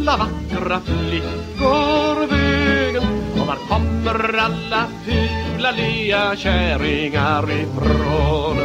[0.00, 3.02] alla vackra flickor vägen?
[3.40, 8.56] Och var kommer alla fula lea kärringar ifrån?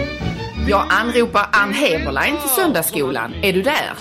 [0.67, 3.33] Jag anropar Ann Heberlein till söndagsskolan.
[3.41, 3.91] Är du där?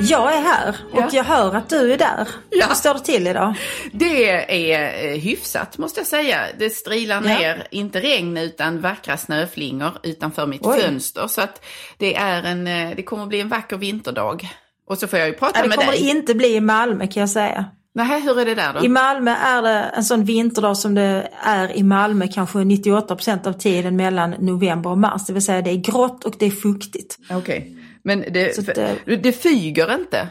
[0.00, 1.08] Jag är här och Ja.
[1.12, 2.28] jag hör att du är där.
[2.50, 2.66] Ja.
[2.68, 3.54] Hur står det till idag?
[3.92, 6.40] Det är eh, hyfsat måste jag säga.
[6.58, 7.38] Det strilar Ja.
[7.38, 10.80] ner, inte regn utan vackra snöflingor utanför mitt Oj.
[10.80, 11.26] fönster.
[11.26, 11.64] Så att
[11.98, 14.48] det, är en, eh, det kommer att bli en vacker vinterdag.
[14.86, 16.02] Och så får jag ju prata Ja, det med kommer dig.
[16.02, 17.64] det inte bli i Malmö kan jag säga.
[17.94, 18.84] Nej, hur är det där då?
[18.84, 23.52] I Malmö är det en sån vinterdag som det är i Malmö kanske 98% av
[23.52, 25.26] tiden mellan november och mars.
[25.26, 27.18] Det vill säga det är grått och det är fuktigt.
[27.30, 27.76] Okej.
[28.02, 30.28] Men det, att, för, det fyger inte?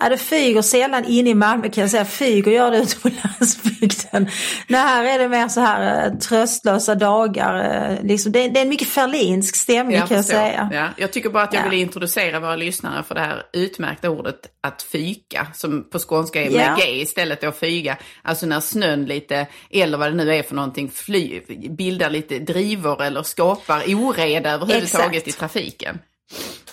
[0.00, 2.04] Ja, det fyger sällan in i Malmö kan jag säga.
[2.04, 4.28] Fyger gör det ute på landsbygden.
[4.66, 7.90] Nej, här är det mer så här eh, tröstlösa dagar.
[7.92, 8.32] eh, Liksom.
[8.32, 10.70] Det, det är en mycket ferlinsk stämning kan jag säga.
[10.72, 11.68] Ja, jag tycker bara att jag Ja.
[11.68, 16.50] ville introducera våra lyssnare för det här utmärkta ordet att fyka, som på skånska är
[16.50, 16.84] med Ja.
[16.84, 17.96] G istället då fyga.
[18.22, 23.02] Alltså när snön lite, eller vad det nu är för någonting, fly, bildar lite drivor
[23.02, 25.28] eller skapar oreda överhuvudtaget Exakt.
[25.28, 25.98] i trafiken.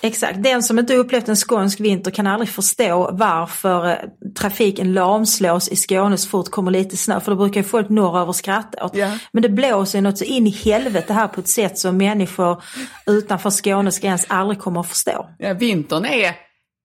[0.00, 3.96] Exakt, den som inte upplevt en skånsk vinter kan aldrig förstå varför eh,
[4.38, 7.20] trafiken lamslås i Skåne så fort kommer lite snö.
[7.20, 8.96] För då brukar ju folk norröver skratta åt.
[8.96, 9.18] Ja.
[9.32, 12.62] Men det blåser ju något så in i helvete här på ett sätt som människor
[13.06, 15.30] utanför Skånes gräns aldrig kommer att förstå.
[15.38, 16.34] Ja, vintern är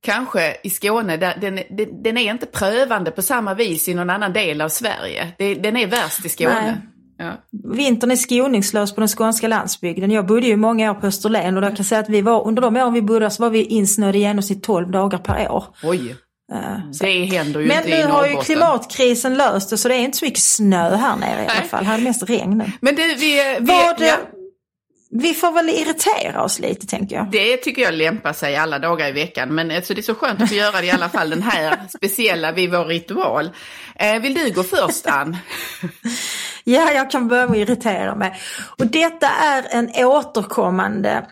[0.04, 1.60] kanske i Skåne, den, den,
[2.04, 5.28] den är inte prövande på samma vis i någon annan del av Sverige.
[5.38, 6.62] Det, den är värst i Skåne.
[6.62, 6.93] Nej.
[7.18, 7.34] Ja.
[7.76, 10.12] Vintern är skoningslös på den skånska landsbygden.
[10.12, 12.62] Jag bodde ju många år på Österlen och jag kan säga att vi var, under
[12.62, 15.66] de åren vi bodde så var vi insnöade i genomsnitt 12 dagar per år.
[15.84, 16.16] Oj,
[16.54, 20.00] Eh, det händer ju Men inte nu har ju klimatkrisen löst det så det är
[20.00, 21.86] inte så mycket snö här nere i alla fall.
[21.86, 22.72] Här är det mest regn nu.
[22.82, 24.16] Men du, vi, vi, Vad, ja,
[25.16, 27.32] Vi får väl irritera oss lite tänker jag.
[27.32, 29.56] det tycker jag lämpar sig alla dagar i veckan.
[29.56, 31.88] Men alltså, det är så skönt att få göra det i alla fall den här
[31.98, 33.50] speciella vid vår ritual.
[33.96, 35.38] Eh, vill du gå först Ann?
[36.66, 38.40] Ja, jag kan börja med att irritera mig.
[38.80, 41.26] Och detta är en återkommande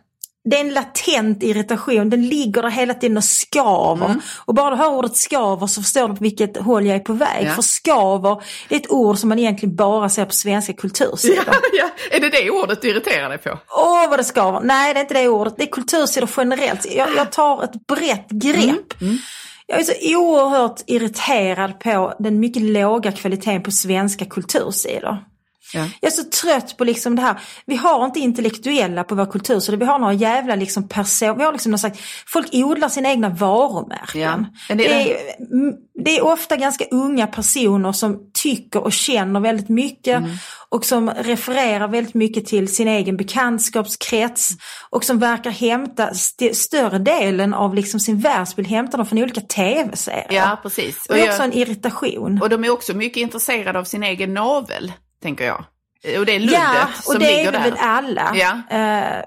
[0.44, 4.06] det är en latent irritation, den ligger där hela tiden och skaver.
[4.06, 4.22] Mm.
[4.46, 7.14] Och bara du hör ordet skaver så förstår du på vilket håll jag är på
[7.14, 7.46] väg.
[7.48, 7.52] Ja.
[7.52, 11.44] För skaver, det är ett ord som man egentligen bara ser på svenska kultursidor.
[11.48, 11.90] Ja, ja.
[12.12, 13.60] Är det det ordet du irriterar dig på?
[13.70, 14.62] Åh vad det skaver!
[14.64, 16.86] Nej det är inte det ordet, det är kultursidor generellt.
[16.92, 18.94] Jag, jag tar ett brett grepp.
[19.68, 25.18] Jag är så oerhört irriterad på den mycket låga kvaliteten på svenska kultursidor.
[25.74, 25.88] Ja.
[26.02, 29.78] Jag är så trött på liksom det här, vi har inte intellektuella på vår kultursidor,
[29.78, 33.30] vi har några jävla liksom person, vi har liksom någon slags, folk odlar sina egna
[33.30, 34.22] varumärken.
[34.22, 34.46] Ja.
[34.68, 35.74] Det Det, är- är, mm,
[36.04, 40.32] det är ofta ganska unga personer som tycker och känner väldigt mycket Mm.
[40.70, 44.50] och som refererar väldigt mycket till sin egen bekantskapskrets
[44.90, 49.42] och som verkar hämta st- större delen av liksom sin världsbild hämtar de från olika
[49.42, 50.28] tv-serier.
[50.30, 51.06] Ja, precis.
[51.10, 52.40] Och det är jag- också en irritation.
[52.42, 55.64] Och de är också mycket intresserade av sin egen navel, tänker jag.
[56.20, 57.64] Och det är luddet Ja, och som det ligger är där.
[57.64, 58.32] väl alla.
[58.36, 58.78] Ja.
[58.78, 59.24] Eh,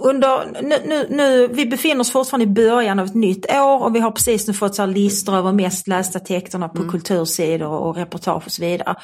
[0.00, 3.94] under, nu, nu, nu, vi befinner oss fortfarande i början av ett nytt år och
[3.94, 6.76] vi har precis nu fått så listor över mest lästa texterna Mm.
[6.86, 8.94] på kultursidor och reportage och så vidare.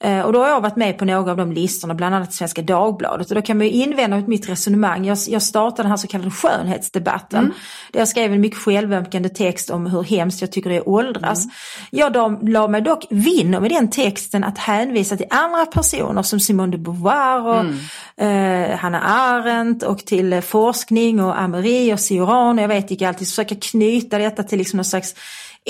[0.00, 2.62] Eh, och då har jag varit med på några av de listorna, bland annat Svenska
[2.62, 3.28] Dagbladet.
[3.30, 5.04] Och då kan man ju invända mot mitt resonemang.
[5.04, 7.38] Jag, jag startade den här så kallade skönhetsdebatten.
[7.44, 7.52] Mm.
[7.92, 10.86] Där jag skrev en mycket självömkande text om hur hemskt jag tycker det är att
[10.86, 11.44] åldras.
[11.44, 11.54] Mm.
[11.90, 16.40] Jag då, la mig dock vinna med den texten att hänvisa till andra personer som
[16.40, 17.64] Simone de Beauvoir och
[18.18, 18.70] Mm.
[18.70, 22.58] eh, Hannah Arendt och till forskning och Ameri och Cioran.
[22.58, 25.14] Jag vet inte alltid försöka knyta detta till liksom någon slags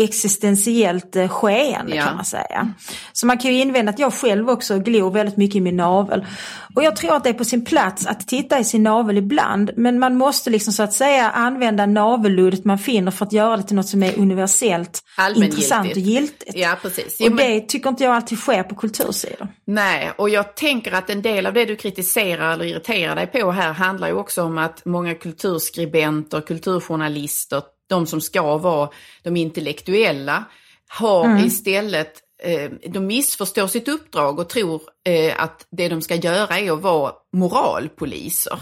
[0.04, 2.04] existentiellt eh, skeende Ja.
[2.04, 2.72] kan man säga.
[3.12, 6.26] Så man kan ju invända att jag själv också glor väldigt mycket i min navel.
[6.74, 9.70] Och jag tror att det är på sin plats att titta i sin navel ibland.
[9.76, 13.62] Men man måste liksom så att säga använda navelluddet man finner för att göra det
[13.62, 15.02] till något som är universellt
[15.36, 16.52] intressant och giltigt.
[16.56, 17.16] Ja, precis.
[17.20, 19.48] Jo, Och men- det tycker inte jag alltid sker på kultursidor.
[19.66, 23.50] Nej, och jag tänker att en del av det du kritiserar eller irriterar dig på
[23.52, 28.90] här handlar ju också om att många kulturskribenter, kulturjournalister, de som ska vara
[29.22, 30.44] de intellektuella,
[30.88, 32.12] har istället
[32.42, 36.82] eh, de missförstår sitt uppdrag och tror eh, att det de ska göra är att
[36.82, 38.58] vara moralpoliser.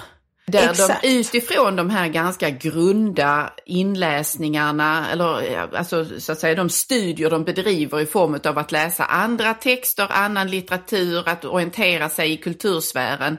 [0.47, 1.03] Där Exakt.
[1.03, 7.45] de utifrån de här ganska grunda inläsningarna, eller alltså så att säga de studier de
[7.45, 13.39] bedriver i form av att läsa andra texter, annan litteratur, att orientera sig i kultursfären.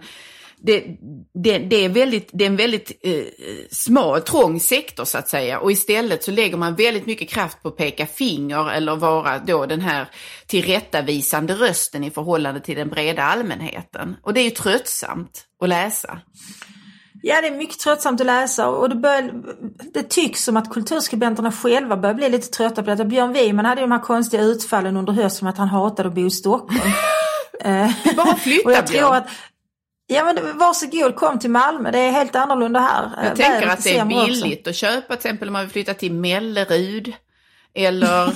[0.61, 0.85] Det,
[1.33, 3.23] det, det, är, väldigt, det är en väldigt eh,
[3.71, 7.67] smal, trång sektor så att säga och istället så lägger man väldigt mycket kraft på
[7.67, 10.07] att peka finger eller vara då den här
[10.47, 14.15] tillrättavisande rösten i förhållande till den breda allmänheten.
[14.23, 16.19] Och det är ju tröttsamt att läsa.
[17.21, 19.31] Ja, det är mycket tröttsamt att läsa och det, börjar,
[19.93, 23.05] det tycks som att kulturskribenterna själva börjar bli lite trötta på detta.
[23.05, 26.27] Björn Wiman hade ju de här konstiga utfallen under hösten att han hatade att bo
[26.27, 26.91] i Stockholm.
[28.17, 29.03] Bara flytta och jag Björn.
[29.03, 29.27] tror att
[30.07, 33.09] Ja men varsågod kom till Malmö, det är helt annorlunda här.
[33.23, 36.13] Jag tänker att det är billigt att köpa till exempel om man vill flytta till
[36.13, 37.13] Mellerud.
[37.75, 38.25] Eller...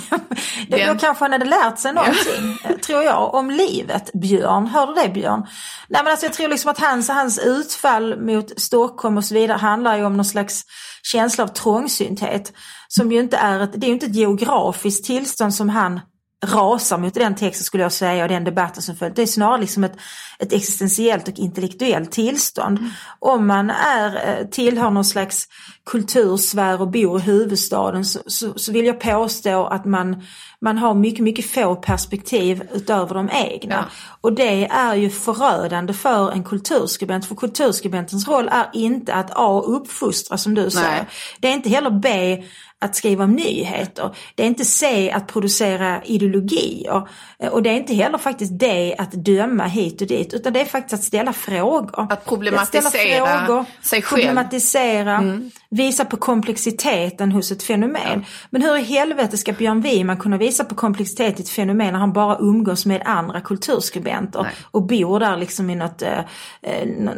[0.68, 4.68] Då, då kanske han hade lärt sig någonting, tror jag, om livet, Björn.
[4.68, 5.48] Hör du det Björn?
[5.88, 9.58] Nej men alltså jag tror liksom att hans, hans utfall mot Stockholm och så vidare
[9.58, 10.64] handlar ju om någon slags
[11.04, 12.54] känsla av trångsynthet.
[12.88, 16.00] Som ju inte är ett, det är ju inte ett geografiskt tillstånd som han
[16.46, 19.16] rasar mot den texten skulle jag säga och den debatten som följt.
[19.16, 19.96] Det är snarare liksom ett,
[20.40, 22.78] ett existentiellt och intellektuellt tillstånd.
[22.78, 22.92] Mm.
[23.20, 25.48] Om man är, tillhör någon slags
[25.86, 30.24] kultursfär och bor i huvudstaden så, så, så, vill jag påstå att man,
[30.62, 33.76] man har mycket, mycket få perspektiv utöver de egna.
[33.76, 33.86] Ja.
[34.22, 37.26] Och det är ju förödande för en kulturskribent.
[37.26, 39.64] För kulturskribentens roll är inte att A.
[39.66, 41.06] uppfostra som du säger.
[41.40, 42.38] Det är inte heller B
[42.82, 44.16] att skriva om nyheter.
[44.36, 47.08] Det är inte C att producera ideologier.
[47.52, 50.34] Och det är inte heller faktiskt D att döma hit och dit.
[50.34, 52.08] Utan det är faktiskt att ställa frågor.
[52.12, 54.22] Att problematisera att ställa frågor, sig själv.
[54.22, 55.52] Problematisera, mm.
[55.70, 58.02] visa på komplexiteten hos ett fenomen.
[58.14, 58.22] Ja.
[58.50, 62.00] Men hur i helvete ska Björn Wiman kunna visa på komplexitet i ett fenomen när
[62.00, 64.52] han bara umgås med andra kulturskribenter Nej.
[64.72, 66.20] och bor där liksom i något, eh,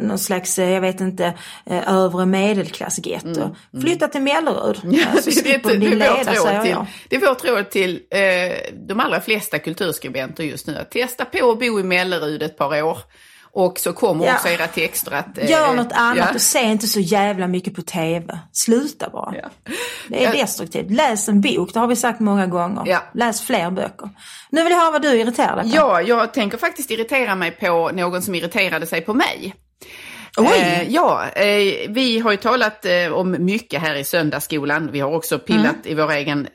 [0.00, 1.34] någon slags, jag vet inte,
[1.66, 3.28] eh, övre medelklassgetto.
[3.40, 3.54] Mm.
[3.72, 3.82] Mm.
[3.82, 4.80] Flytta till Mellerud.
[4.84, 5.06] Ja,
[5.62, 6.76] det, det, det, är vårt råd till,
[7.08, 8.20] det är vårt råd till eh,
[8.88, 10.76] de allra flesta kulturskribenter just nu.
[10.76, 12.98] Att testa på att bo i Mellerud ett par år.
[13.56, 14.34] Och så kommer ja.
[14.34, 15.38] också era texter att...
[15.38, 16.34] Eh, Gör något annat ja.
[16.34, 18.38] och se inte så jävla mycket på TV.
[18.52, 19.34] Sluta bara.
[19.42, 19.72] Ja.
[20.08, 20.90] Det är destruktivt.
[20.90, 22.98] Läs en bok, det har vi sagt många gånger.
[23.14, 24.10] Läs fler böcker.
[24.50, 25.76] Nu vill jag höra vad du irriterar dig på.
[25.76, 29.54] Ja, jag tänker faktiskt irritera mig på någon som irriterade sig på mig.
[30.38, 34.92] Eh, ja, eh, vi har ju talat eh, om mycket här i söndagsskolan.
[34.92, 35.88] Vi har också pillat mm.
[35.88, 36.48] i vår egen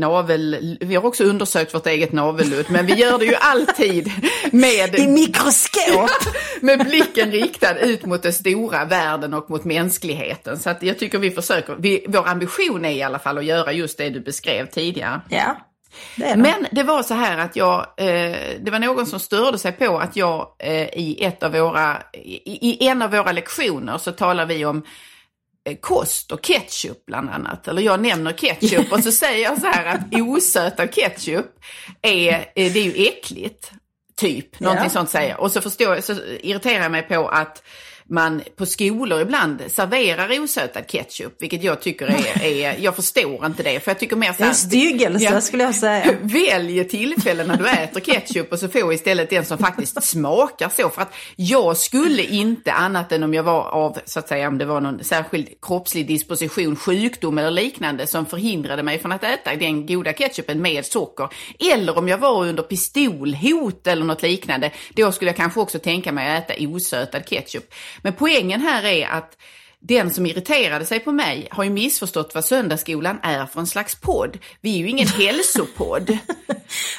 [0.00, 0.76] navel...
[0.80, 4.12] Vi har också undersökt vårt eget navelludd, men vi gör det ju alltid
[4.52, 4.98] med...
[4.98, 6.10] I mikroskop!
[6.60, 10.58] med blicken riktad ut mot den stora världen och mot mänskligheten.
[10.58, 11.76] Så att jag tycker vi försöker...
[11.78, 15.20] Vi, vår ambition är i alla fall att göra just det du beskrev tidigare.
[15.28, 15.56] Ja.
[16.16, 19.72] Det Men det var så här att jag, eh, det var någon som störde sig
[19.72, 24.12] på att jag eh, i, ett av våra, i, i, en av våra lektioner så
[24.12, 24.84] talar vi om
[25.68, 27.68] eh, kost och ketchup bland annat.
[27.68, 31.46] Eller jag nämner ketchup och så säger jag så här att osötad ketchup
[32.02, 33.70] är, eh, det är ju äckligt.
[34.16, 34.90] Typ, någonting ja.
[34.90, 35.40] sånt säger jag.
[35.40, 37.62] Och så, förstår, så irriterar jag mig på att
[38.10, 43.62] man på skolor ibland serverar osötad ketchup, vilket jag tycker är, är jag förstår inte
[43.62, 43.80] det.
[43.80, 46.14] För jag tycker mer så här, en styggelse ja, skulle jag säga.
[46.22, 50.90] Välj tillfällen när du äter ketchup och så få istället den som faktiskt smakar så.
[50.90, 54.58] För att jag skulle inte, annat än om jag var av, så att säga, om
[54.58, 59.56] det var någon särskild kroppslig disposition, sjukdom eller liknande som förhindrade mig från att äta
[59.56, 61.28] den goda ketchupen med socker.
[61.72, 66.12] Eller om jag var under pistolhot eller något liknande, då skulle jag kanske också tänka
[66.12, 67.74] mig att äta osötad ketchup.
[68.02, 69.36] Men poängen här är att
[69.86, 73.94] den som irriterade sig på mig har ju missförstått vad Söndagsskolan är för en slags
[73.94, 74.38] podd.
[74.60, 76.18] Vi är ju ingen hälsopodd.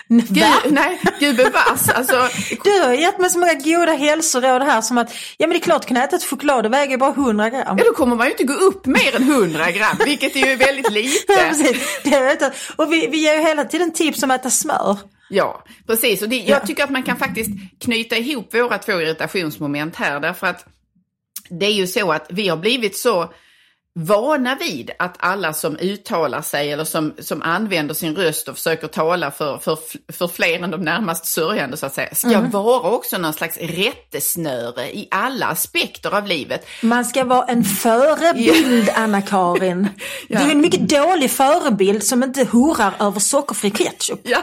[0.07, 1.89] Gud, nej, gud bevass.
[1.89, 2.30] Alltså,
[2.63, 5.59] du har gett mig så många goda hälsoråd här som att ja men det är
[5.59, 7.77] klart du kan äta ett choklad, det väger bara 100 gram.
[7.77, 10.56] Ja då kommer man ju inte gå upp mer än 100 gram, vilket är ju
[10.56, 11.33] väldigt lite.
[11.33, 12.00] ja, precis.
[12.03, 14.98] Det Och vi, vi ger ju hela tiden tips om att äta smör.
[15.29, 16.22] Ja, precis.
[16.22, 17.50] Och det, jag tycker att man kan faktiskt
[17.81, 20.65] knyta ihop våra två irritationsmoment här därför att
[21.49, 23.29] det är ju så att vi har blivit så
[23.99, 28.87] vana vid att alla som uttalar sig eller som, som använder sin röst och försöker
[28.87, 29.77] tala för, för,
[30.11, 32.51] för fler än de närmast sörjande så att säga, ska mm.
[32.51, 36.67] vara också någon slags rättesnöre i alla aspekter av livet.
[36.81, 39.87] Man ska vara en förebild, Anna-Karin.
[40.27, 40.39] ja.
[40.39, 44.19] Du är en mycket dålig förebild som inte horar över sockerfri ketchup.
[44.23, 44.39] Ja,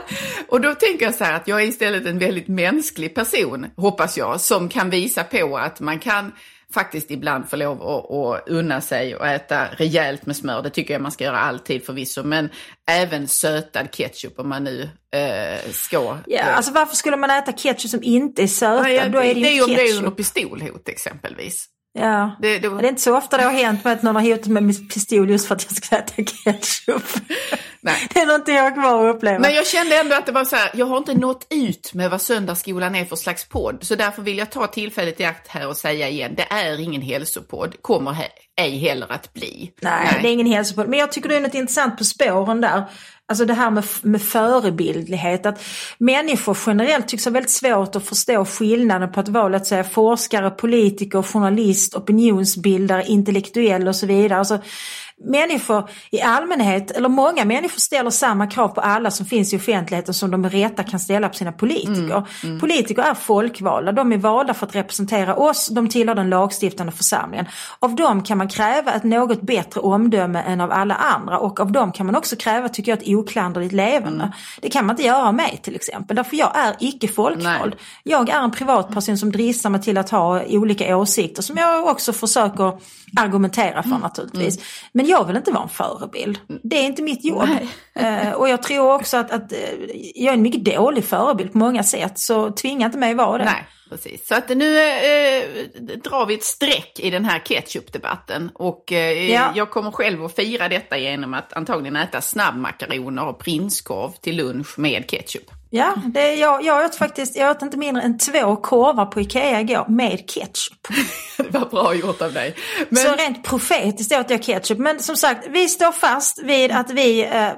[0.48, 4.18] och då tänker jag så här att jag är istället en väldigt mänsklig person, hoppas
[4.18, 6.32] jag, som kan visa på att man kan
[6.74, 10.62] faktiskt ibland få lov att, att unna sig och äta rejält med smör.
[10.62, 12.22] Det tycker jag man ska göra alltid förvisso.
[12.22, 12.48] Men
[12.90, 16.18] även sötad ketchup om man nu eh, ska.
[16.26, 18.92] Ja, alltså varför skulle man äta ketchup som inte är sötad?
[18.92, 21.68] Ja, Då är det, det är ju om det är under pistolhot exempelvis.
[21.94, 24.22] Ja, det, det, det, är inte så ofta det har hänt med att någon har
[24.22, 27.04] hotat mig med pistol just för att jag ska äta ketchup.
[27.80, 28.08] Nej.
[28.14, 29.38] Det är någonting jag har kvar att uppleva.
[29.38, 32.10] Men jag kände ändå att det var så här, jag har inte nått ut med
[32.10, 33.78] vad Söndagsskolan är för slags podd.
[33.80, 37.02] Så därför vill jag ta tillfället i akt här och säga igen, det är ingen
[37.02, 38.16] hälsopodd, kommer
[38.60, 39.72] ej heller att bli.
[39.80, 40.18] Nej, Nej.
[40.22, 40.88] det är ingen hälsopodd.
[40.88, 42.84] Men jag tycker det är något intressant på spåren där.
[43.32, 45.62] Alltså det här med, med förebildlighet, att
[45.98, 50.50] människor generellt tycks ha väldigt svårt att förstå skillnaden på att vara låt säga, forskare,
[50.50, 54.38] politiker, journalist, opinionsbildare, intellektuell och så vidare.
[54.38, 54.58] Alltså,
[55.24, 60.14] människor i allmänhet, eller många människor ställer samma krav på alla som finns i offentligheten
[60.14, 62.16] som de med rätta kan ställa på sina politiker.
[62.16, 62.60] Mm, mm.
[62.60, 67.46] Politiker är folkvalda, de är valda för att representera oss, de tillhör den lagstiftande församlingen.
[67.78, 71.72] Av dem kan man kräva ett något bättre omdöme än av alla andra och av
[71.72, 74.24] dem kan man också kräva, tycker jag, ett oklanderligt levande.
[74.24, 74.32] Mm.
[74.60, 77.74] Det kan man inte göra av mig till exempel, därför jag är icke folkvald.
[78.02, 82.12] Jag är en privatperson som dristar mig till att ha olika åsikter som jag också
[82.12, 82.72] försöker
[83.16, 84.00] argumentera för mm.
[84.00, 84.58] naturligtvis.
[84.92, 86.38] Men jag vill inte vara en förebild.
[86.62, 87.48] Det är inte mitt jobb.
[88.00, 89.58] Uh, och jag tror också att, att uh,
[90.14, 92.18] jag är en mycket dålig förebild på många sätt.
[92.18, 93.44] Så tvinga inte mig vara det.
[93.44, 94.28] Nej, precis.
[94.28, 95.44] Så att nu eh,
[96.04, 98.50] drar vi ett streck i den här ketchupdebatten.
[98.54, 99.52] Och eh, ja.
[99.54, 104.78] jag kommer själv att fira detta genom att antagligen äta snabbmakaroner och prinskorv till lunch
[104.78, 105.50] med ketchup.
[105.74, 109.60] Ja, det, jag, jag åt faktiskt, jag åt inte mindre än två korvar på Ikea
[109.60, 110.88] igår med ketchup.
[111.36, 112.54] det var bra gjort av dig.
[112.88, 113.02] Men...
[113.02, 114.78] Så rent profetiskt åt jag ketchup.
[114.78, 117.48] Men som sagt, vi står fast vid att vi eh,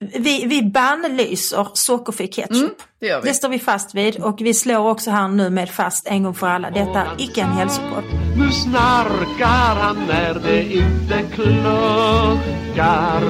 [0.00, 2.56] vi, vi bannlyser sockerfri ketchup.
[2.56, 6.06] Mm, det, det, står vi fast vid och vi slår också här nu med fast
[6.06, 6.70] en gång för alla.
[6.70, 8.04] Detta är icke en hälsopodd.
[8.36, 13.22] Nu snarkar han när det inte kluckar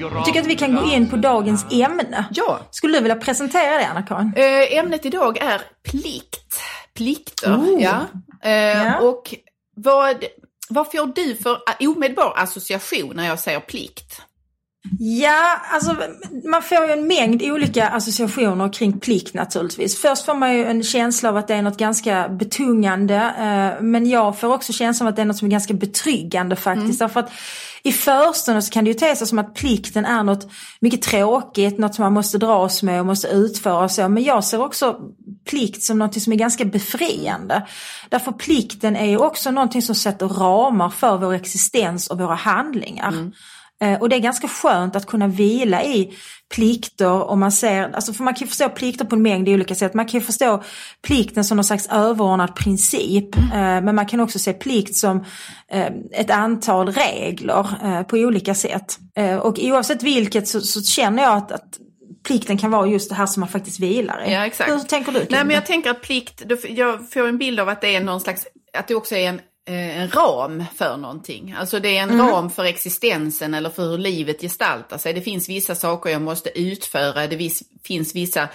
[0.00, 2.24] Jag tycker att vi kan gå in på dagens ämne.
[2.30, 2.60] Ja.
[2.70, 4.32] Skulle du vilja presentera det Anna-Karin?
[4.36, 5.60] Äh, ämnet idag är
[5.90, 6.60] plikt.
[6.94, 7.56] Plikter.
[7.56, 7.82] Oh.
[7.82, 8.00] Ja.
[8.42, 8.98] Äh, ja.
[8.98, 9.34] Och
[9.76, 10.24] vad,
[10.68, 14.20] vad får du för omedelbar association när jag säger plikt?
[14.98, 15.96] Ja, alltså
[16.44, 20.00] man får ju en mängd olika associationer kring plikt naturligtvis.
[20.00, 23.14] Först får man ju en känsla av att det är något ganska betungande.
[23.14, 26.56] Eh, men jag får också känslan av att det är något som är ganska betryggande
[26.56, 27.00] faktiskt.
[27.00, 27.08] Mm.
[27.08, 27.32] Därför att
[27.82, 30.48] i förstone så kan det ju te sig som att plikten är något
[30.80, 34.08] mycket tråkigt, något som man måste dras med och måste utföra och så.
[34.08, 35.00] Men jag ser också
[35.50, 37.66] plikt som något som är ganska befriande.
[38.08, 43.08] Därför plikten är ju också någonting som sätter ramar för vår existens och våra handlingar.
[43.08, 43.32] Mm.
[43.82, 46.12] Eh, och det är ganska skönt att kunna vila i
[46.54, 49.74] plikter och man ser, alltså för man kan ju förstå plikter på en mängd olika
[49.74, 49.94] sätt.
[49.94, 50.62] Man kan ju förstå
[51.06, 53.36] plikten som någon slags överordnad princip.
[53.36, 53.84] Mm.
[53.84, 55.24] Men man kan också se plikt som
[55.70, 58.98] eh, ett antal regler på olika sätt.
[59.42, 61.78] Och oavsett vilket så, så känner jag att, att
[62.26, 64.32] plikten kan vara just det här som man faktiskt vilar i.
[64.32, 64.70] Ja, exakt.
[64.70, 65.26] Hur tänker du?
[65.30, 68.20] Nej, men jag tänker att plikt, jag får en bild av att det är någon
[68.20, 68.46] slags,
[68.78, 71.54] att det också är en Eh, en ram för någonting.
[71.58, 72.26] Alltså det är en mm.
[72.26, 75.12] ram för existensen eller för hur livet gestaltar sig.
[75.12, 77.50] Det finns vissa saker jag måste utföra, det
[77.82, 78.48] finns vissa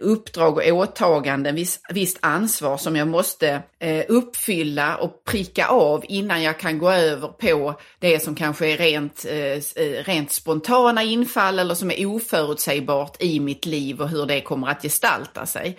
[0.00, 6.42] uppdrag och åtaganden, viss, visst ansvar som jag måste eh, uppfylla och pricka av innan
[6.42, 11.58] jag kan gå över på det som kanske är rent, eh, eh rent spontana infall
[11.58, 15.78] eller som är oförutsägbart i mitt liv och hur det kommer att gestalta sig.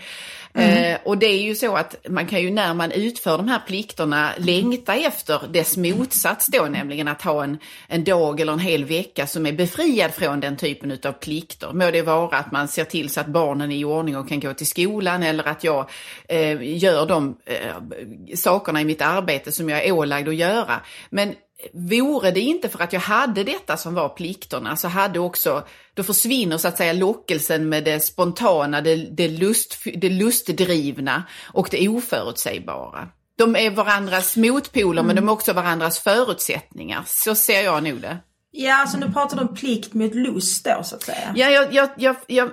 [0.57, 0.93] Mm.
[0.93, 3.61] Eh, och det är ju så att man kan ju när man utför de här
[3.67, 8.85] plikterna längta efter dess motsats då, nämligen att ha en, en dag eller en hel
[8.85, 11.73] vecka som är befriad från den typen av plikter.
[11.73, 14.39] Må det vara att man ser till så att barnen är i ordning och kan
[14.39, 15.89] gå till skolan eller att jag
[16.27, 20.81] eh, gör de eh, sakerna i mitt arbete som jag är ålagd att göra.
[21.09, 21.35] Men
[21.73, 26.03] Vore det inte för att jag hade detta som var plikterna så hade också, då
[26.03, 31.23] försvinner så att säga lockelsen med det spontana, det, det, lust, det lustdrivna
[31.53, 33.07] och det oförutsägbara.
[33.37, 35.07] De är varandras motpoler mm.
[35.07, 37.03] men de är också varandras förutsättningar.
[37.05, 38.17] Så ser jag nog det.
[38.51, 41.33] Ja, alltså nu pratar du om plikt mot lust då så att säga.
[41.35, 42.49] Ja, jag, jag, jag, jag,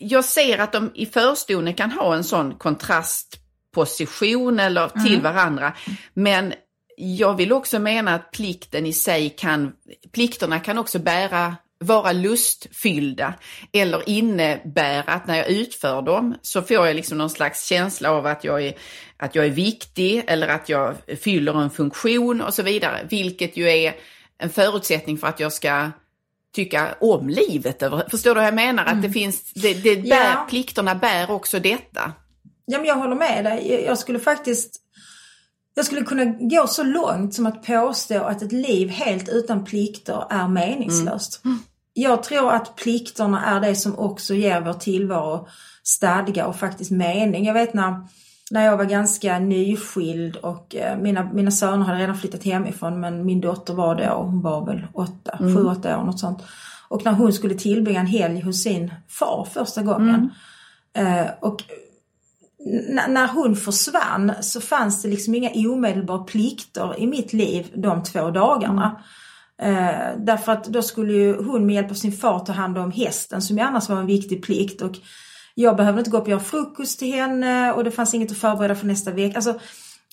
[0.00, 5.22] jag ser att de i förstonen kan ha en sån kontrastposition eller till mm.
[5.22, 5.72] varandra.
[6.14, 6.52] Men
[6.96, 9.72] jag vill också mena att plikten i sig kan,
[10.12, 13.34] plikterna kan också bära vara lustfyllda
[13.72, 18.26] eller innebära att när jag utför dem så får jag liksom någon slags känsla av
[18.26, 18.74] att jag är,
[19.16, 23.06] att jag är viktig eller att jag fyller en funktion och så vidare.
[23.10, 23.94] Vilket ju är
[24.38, 25.90] en förutsättning för att jag ska
[26.54, 27.82] tycka om livet.
[28.10, 28.82] Förstår du vad jag menar?
[28.82, 28.96] Mm.
[28.96, 30.46] Att det finns, det, det bär, ja.
[30.50, 32.12] plikterna bär också detta.
[32.64, 33.84] Ja, men jag håller med dig.
[33.86, 34.80] Jag skulle faktiskt
[35.76, 40.24] jag skulle kunna gå så långt som att påstå att ett liv helt utan plikter
[40.30, 41.44] är meningslöst.
[41.44, 41.58] Mm.
[41.92, 45.48] Jag tror att plikterna är det som också ger vår tillvaro
[45.82, 47.44] stadga och faktiskt mening.
[47.46, 48.06] Jag vet när,
[48.50, 53.26] när jag var ganska nyskild och eh, mina, mina söner hade redan flyttat hemifrån men
[53.26, 55.56] min dotter var då, hon var väl åtta, mm.
[55.56, 56.42] sju, åtta år något sånt.
[56.88, 60.30] Och när hon skulle tillbringa en helg hos sin far första gången.
[60.94, 61.24] Mm.
[61.24, 61.64] Eh, och
[63.08, 68.30] när hon försvann så fanns det liksom inga omedelbara plikter i mitt liv de två
[68.30, 69.02] dagarna.
[69.62, 72.90] Eh, därför att då skulle ju hon med hjälp av sin far ta hand om
[72.90, 74.82] hästen som ju annars var en viktig plikt.
[74.82, 74.96] Och
[75.54, 78.38] jag behövde inte gå upp och göra frukost till henne och det fanns inget att
[78.38, 79.36] förbereda för nästa vecka.
[79.36, 79.60] Alltså,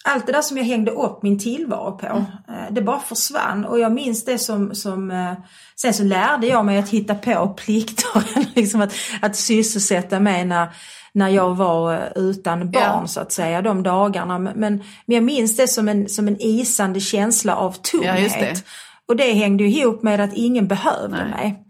[0.04, 2.24] allt det där som jag hängde upp min tillvaro på, mm.
[2.72, 3.66] det bara försvann.
[3.66, 5.34] Och jag minns det som, som eh,
[5.76, 8.24] sen så lärde jag mig att hitta på plikter,
[8.56, 10.70] liksom att, att sysselsätta mig när,
[11.14, 13.08] när jag var eh, utan barn ja.
[13.08, 14.40] så att säga, de dagarna.
[14.40, 18.36] Men, men jag minns det som en, som en isande känsla av tomhet.
[18.42, 18.62] Ja,
[19.08, 21.30] och det hängde ihop med att ingen behövde Nej.
[21.30, 21.64] mig.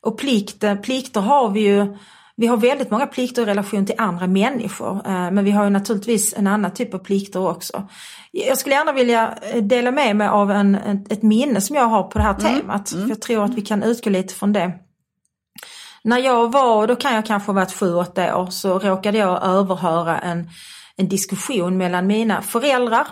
[0.00, 1.96] Och plikter, plikter har vi ju
[2.36, 5.70] vi har väldigt många plikter i relation till andra människor eh, men vi har ju
[5.70, 7.88] naturligtvis en annan typ av plikter också.
[8.30, 10.74] Jag skulle gärna vilja eh, dela med mig av en,
[11.10, 12.60] ett minne som jag har på det här mm.
[12.60, 12.92] temat.
[12.92, 13.04] Mm.
[13.04, 14.72] För jag tror att vi kan utgå lite från det.
[16.04, 20.18] När jag var, då kan jag kanske ha varit 7-8 år, så råkade jag överhöra
[20.18, 20.50] en,
[20.96, 23.06] en diskussion mellan mina föräldrar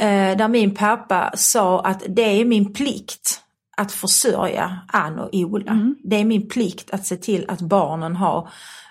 [0.00, 3.40] eh, där min pappa sa att det är min plikt
[3.76, 5.72] att försörja Ann och Ola.
[5.72, 5.96] Mm.
[6.04, 8.48] Det är min plikt att se till att barnen har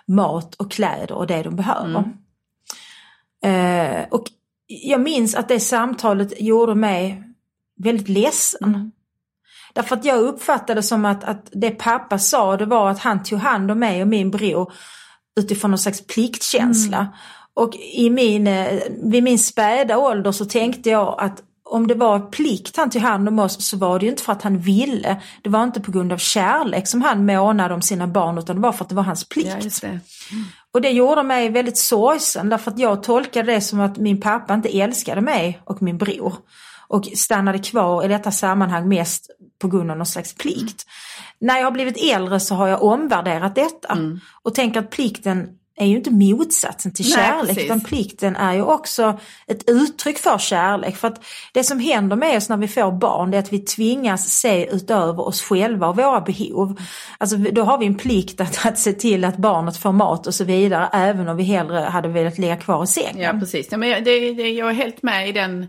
[0.08, 2.04] mat och kläder och det de behöver.
[3.44, 4.00] Mm.
[4.00, 4.24] Eh, och
[4.68, 7.24] jag minns att det samtalet gjorde mig
[7.78, 8.76] väldigt ledsen.
[8.76, 8.92] Mm.
[9.74, 13.40] Därför att jag uppfattade som att, att det pappa sa det var att han tog
[13.40, 14.74] hand om mig och min bror
[15.40, 16.98] utifrån någon slags pliktkänsla.
[16.98, 17.12] Mm.
[17.54, 22.20] Och i min, eh, vid min späda ålder så tänkte jag att om det var
[22.20, 25.22] plikt han tog hand om oss så var det ju inte för att han ville.
[25.42, 28.62] Det var inte på grund av kärlek som han månade om sina barn utan det
[28.62, 29.50] var för att det var hans plikt.
[29.50, 29.88] Ja, det.
[29.88, 30.02] Mm.
[30.74, 34.54] Och det gjorde mig väldigt sorgsen därför att jag tolkade det som att min pappa
[34.54, 36.34] inte älskade mig och min bror.
[36.92, 39.30] Och stannade kvar i detta sammanhang mest
[39.62, 40.86] på grund av någon slags plikt.
[41.40, 44.20] När jag har blivit äldre så har jag omvärderat detta mm.
[44.44, 48.62] och tänker att plikten är ju inte motsatsen till kärlek Nej, utan plikten är ju
[48.62, 50.96] också ett uttryck för kärlek.
[50.96, 53.60] För att det som händer med oss när vi får barn det är att vi
[53.60, 56.82] tvingas se utöver oss själva och våra behov.
[57.18, 60.34] Alltså då har vi en plikt att, att se till att barnet får mat och
[60.34, 63.36] så vidare även om vi hellre hade velat ligga kvar i sängen.
[63.36, 65.68] Ja precis, ja, men det, det, jag är helt med i den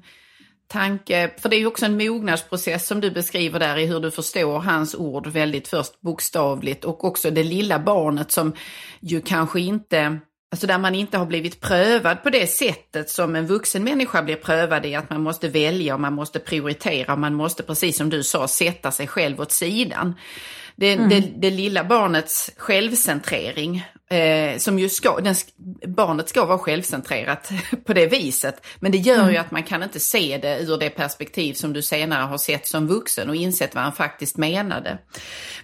[0.72, 4.10] tanke, för det är ju också en mognadsprocess som du beskriver där i hur du
[4.10, 8.52] förstår hans ord väldigt först bokstavligt och också det lilla barnet som
[9.00, 10.18] ju kanske inte
[10.52, 14.36] Alltså där man inte har blivit prövad på det sättet som en vuxen människa blir
[14.36, 18.10] prövad i, att man måste välja och man måste prioritera och man måste, precis som
[18.10, 20.14] du sa, sätta sig själv åt sidan.
[20.76, 21.08] Det, mm.
[21.08, 25.34] det, det lilla barnets självcentrering, eh, som ju ska, den,
[25.86, 27.50] barnet ska vara självcentrerat
[27.84, 28.66] på det viset.
[28.80, 29.30] Men det gör mm.
[29.30, 32.66] ju att man kan inte se det ur det perspektiv som du senare har sett
[32.66, 34.98] som vuxen och insett vad han faktiskt menade.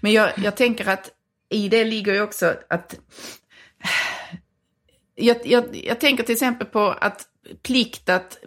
[0.01, 1.11] Men jag, jag tänker att
[1.51, 2.95] i det ligger ju också att
[5.19, 7.27] jag, jag, jag tänker till exempel på att
[7.63, 8.39] plikt att,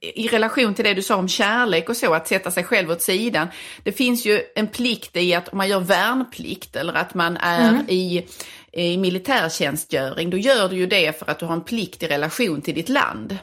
[0.00, 3.02] i relation till det du sa om kärlek och så, att sätta sig själv åt
[3.02, 3.48] sidan.
[3.82, 7.68] Det finns ju en plikt i att om man gör värnplikt eller att man är
[7.68, 7.86] mm.
[7.88, 8.26] i,
[8.72, 12.60] i militärtjänstgöring, då gör du ju det för att du har en plikt i relation
[12.60, 13.38] till ditt land.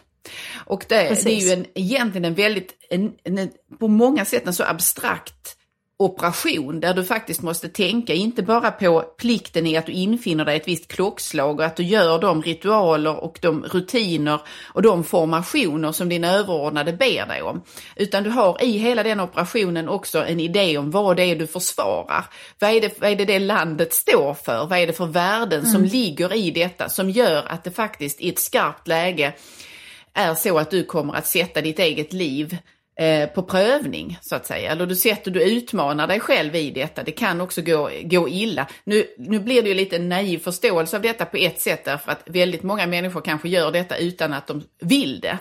[0.55, 4.53] Och det, det är ju en, egentligen en väldigt, en, en, på många sätt en
[4.53, 5.56] så abstrakt
[5.99, 10.57] operation där du faktiskt måste tänka inte bara på plikten i att du infinner dig
[10.57, 14.41] ett visst klockslag och att du gör de ritualer och de rutiner
[14.73, 17.61] och de formationer som din överordnade ber dig om.
[17.95, 21.47] Utan du har i hela den operationen också en idé om vad det är du
[21.47, 22.25] försvarar.
[22.59, 24.65] Vad är det vad är det, det landet står för?
[24.65, 25.71] Vad är det för värden mm.
[25.71, 29.33] som ligger i detta som gör att det faktiskt i ett skarpt läge
[30.13, 32.57] är så att du kommer att sätta ditt eget liv
[32.99, 34.71] Eh, på prövning så att säga.
[34.71, 37.03] Eller du sätter, du utmanar dig själv i detta.
[37.03, 38.67] Det kan också gå, gå illa.
[38.83, 42.23] Nu, nu blir det ju lite naiv förståelse av detta på ett sätt därför att
[42.25, 45.37] väldigt många människor kanske gör detta utan att de vill det.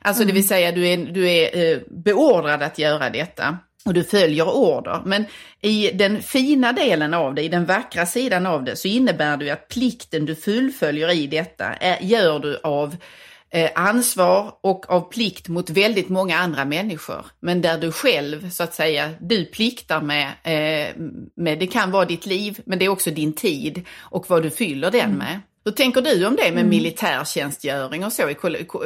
[0.00, 0.28] Alltså mm.
[0.28, 4.56] det vill säga du är, du är eh, beordrad att göra detta och du följer
[4.56, 5.02] order.
[5.04, 5.24] Men
[5.60, 9.44] i den fina delen av det, i den vackra sidan av det, så innebär det
[9.44, 12.98] ju att plikten du fullföljer i detta är, gör du av Eh,
[13.74, 17.26] ansvar och av plikt mot väldigt många andra människor.
[17.40, 20.94] Men där du själv, så att säga, du pliktar med, eh,
[21.36, 24.50] med det kan vara ditt liv, men det är också din tid och vad du
[24.50, 25.18] fyller den mm.
[25.18, 25.40] med.
[25.64, 26.68] Hur tänker du om det med mm.
[26.68, 28.22] militärtjänstgöring och så?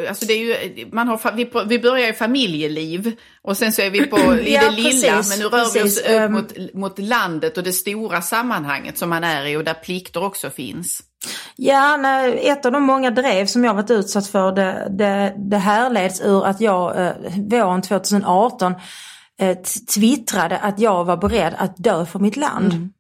[0.09, 3.91] Alltså det är ju, man har, vi, vi börjar i familjeliv och sen så är
[3.91, 4.21] vi på i
[4.55, 5.83] ja, det lilla precis, men nu rör precis.
[5.83, 9.57] vi oss upp um, mot, mot landet och det stora sammanhanget som man är i
[9.57, 11.03] och där plikter också finns.
[11.57, 15.59] Ja, nej, ett av de många drev som jag varit utsatt för det, det, det
[15.59, 18.75] härleds ur att jag eh, våren 2018
[19.41, 19.59] eh,
[19.95, 22.73] twittrade att jag var beredd att dö för mitt land.
[22.73, 22.93] Mm.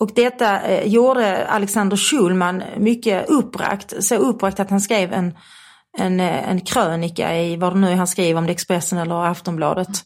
[0.00, 5.34] Och detta eh, gjorde Alexander Schulman mycket uppbragt, så uppbragt att han skrev en,
[5.98, 9.24] en, eh, en krönika i vad det nu är han skriver om det Expressen eller
[9.24, 10.04] Aftonbladet.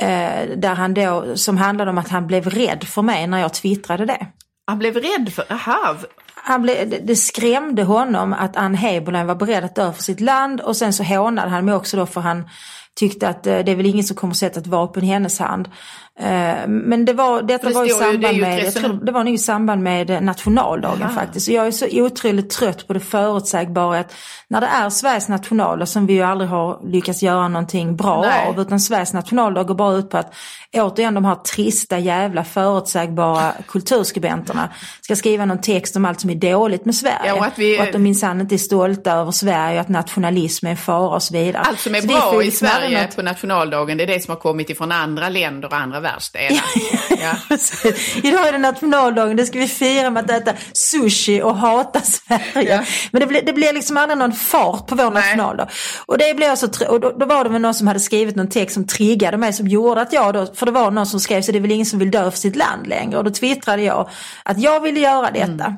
[0.00, 3.54] Eh, där han då, som handlade om att han blev rädd för mig när jag
[3.54, 4.26] twittrade det.
[4.66, 5.96] Han blev rädd för, aha,
[6.42, 10.60] han blev, det skrämde honom att Ann Heberlein var beredd att dö för sitt land
[10.60, 12.48] och sen så hånade han mig också då för han
[13.00, 15.38] tyckte att eh, det är väl ingen som kommer att sätta ett vapen i hennes
[15.38, 15.68] hand.
[16.18, 19.24] Eh, men det var, detta det var i samband ju, med, jag tror, det var
[19.24, 21.12] nog i samband med nationaldagen Aha.
[21.14, 21.48] faktiskt.
[21.48, 24.14] Och jag är så otroligt trött på det förutsägbara att
[24.48, 28.48] när det är Sveriges nationaldag som vi ju aldrig har lyckats göra någonting bra Nej.
[28.48, 30.34] av utan Sveriges nationaldag går bara ut på att
[30.72, 34.68] återigen de här trista jävla förutsägbara kulturskribenterna
[35.00, 37.26] ska skriva någon text om allt som är dåligt med Sverige.
[37.26, 37.78] Ja, och, att vi...
[37.78, 41.14] och att de minsann inte är stolta över Sverige och att nationalism är en fara
[41.14, 41.62] och så vidare.
[41.62, 44.70] Allt som är så bra i Sverige på nationaldagen det är det som har kommit
[44.70, 46.64] ifrån andra länder och andra världsdelar.
[47.10, 47.56] ja.
[48.22, 52.74] Idag är det nationaldagen, det ska vi fira med att äta sushi och hata Sverige.
[52.74, 52.84] Ja.
[53.10, 55.22] Men det blir, det blir liksom aldrig någon fart på vår Nej.
[55.22, 55.68] nationaldag.
[56.06, 58.48] Och, det blev så, och då, då, var det väl någon som hade skrivit någon
[58.48, 61.42] text som triggade mig som gjorde att jag då, för det var någon som skrev
[61.42, 63.18] så det är väl ingen som vill dö för sitt land längre.
[63.18, 64.10] Och då twittrade jag
[64.44, 65.46] att jag ville göra detta.
[65.46, 65.76] Mm.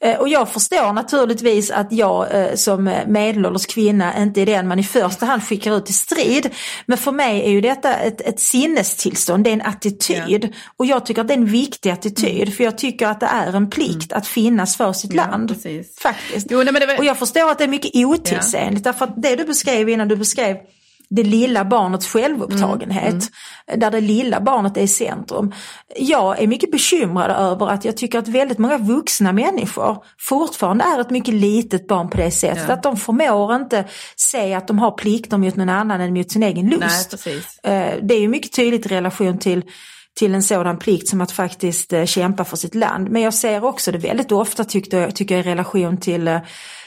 [0.00, 4.78] Eh, och jag förstår naturligtvis att jag eh, som medelålders kvinna inte är den man
[4.78, 6.50] i första hand skickar ut i strid.
[6.86, 10.44] Men för mig är ju detta ett, ett sinnestillstånd, en attityd.
[10.44, 10.58] Ja.
[10.76, 12.52] Och jag tycker att det är en viktig attityd mm.
[12.52, 14.18] för jag tycker att det är en plikt mm.
[14.18, 15.48] att finnas för sitt ja, land.
[15.48, 15.98] Precis.
[15.98, 16.46] Faktiskt.
[16.50, 16.98] Jo, nej, var...
[16.98, 18.92] Och jag förstår att det är mycket otidsenligt ja.
[18.92, 20.56] därför att det du beskrev innan du beskrev
[21.10, 23.12] det lilla barnets självupptagenhet.
[23.12, 23.28] Mm,
[23.66, 23.80] mm.
[23.80, 25.52] Där det lilla barnet är i centrum.
[25.96, 31.00] Jag är mycket bekymrad över att jag tycker att väldigt många vuxna människor fortfarande är
[31.00, 32.64] ett mycket litet barn på det sättet.
[32.68, 32.74] Ja.
[32.74, 33.84] Att de förmår inte
[34.16, 37.26] se att de har plikter mot någon annan än mot sin egen lust.
[37.26, 39.62] Nej, eh, det är ju mycket tydligt i relation till
[40.16, 43.10] till en sådan plikt som att faktiskt eh, kämpa för sitt land.
[43.10, 46.40] Men jag ser också det väldigt ofta tycker jag, tycker jag i relation till eh,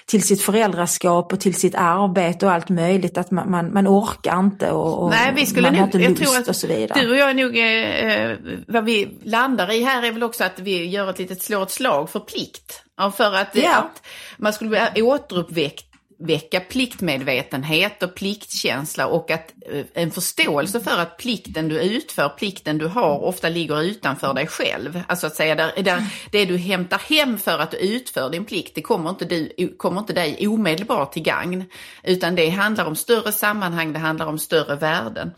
[0.09, 4.39] till sitt föräldraskap och till sitt arbete och allt möjligt att man, man, man orkar
[4.39, 7.01] inte och, och Nej, vi skulle man nog, har inte lust och så vidare.
[7.01, 10.59] Du och jag är nog, eh, vad vi landar i här är väl också att
[10.59, 12.83] vi gör ett litet slår ett slag för plikt.
[12.97, 13.75] Ja, för att, ja.
[13.75, 15.88] att man skulle bli återuppväckt
[16.19, 22.77] väcka pliktmedvetenhet och pliktkänsla och att, eh, en förståelse för att plikten du utför, plikten
[22.77, 25.01] du har, ofta ligger utanför dig själv.
[25.07, 28.75] Alltså att säga, där, där, det du hämtar hem för att du utför din plikt,
[28.75, 31.65] det kommer inte, du, kommer inte dig omedelbart till gagn.
[32.03, 35.31] Utan det handlar om större sammanhang, det handlar om större värden.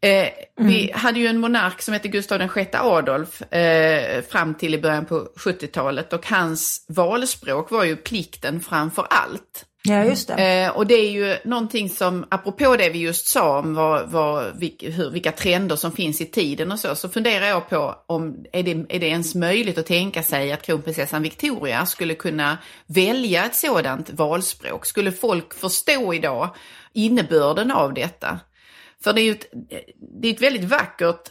[0.00, 0.32] Eh, mm.
[0.56, 5.06] Vi hade ju en monark som hette Gustav VI Adolf eh, fram till i början
[5.06, 9.64] på 70-talet och hans valspråk var ju plikten framför allt.
[9.88, 10.64] Ja, just det.
[10.64, 14.62] Eh, och det är ju någonting som, apropå det vi just sa om vad, vad,
[14.80, 18.62] hur, vilka trender som finns i tiden och så, så funderar jag på om är
[18.62, 23.54] det, är det ens möjligt att tänka sig att kronprinsessan Victoria skulle kunna välja ett
[23.54, 24.86] sådant valspråk?
[24.86, 26.54] Skulle folk förstå idag
[26.92, 28.40] innebörden av detta?
[29.04, 29.46] För det är ju ett,
[30.20, 31.30] det är ett väldigt vackert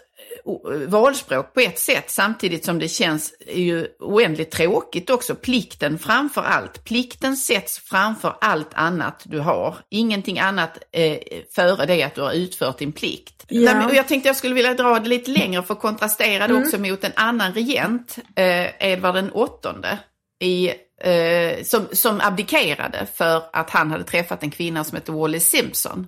[0.88, 5.36] valspråk på ett sätt samtidigt som det känns ju oändligt tråkigt också.
[5.36, 6.84] Plikten framför allt.
[6.84, 9.76] Plikten sätts framför allt annat du har.
[9.90, 11.18] Ingenting annat eh,
[11.56, 13.46] före det att du har utfört din plikt.
[13.48, 13.88] Ja.
[13.88, 16.64] Och jag tänkte jag skulle vilja dra det lite längre för att kontrastera det mm.
[16.64, 20.00] också mot en annan regent, eh, Edvard den åttonde.
[20.44, 25.40] I, eh, som, som abdikerade för att han hade träffat en kvinna som hette Wally
[25.40, 26.08] Simpson.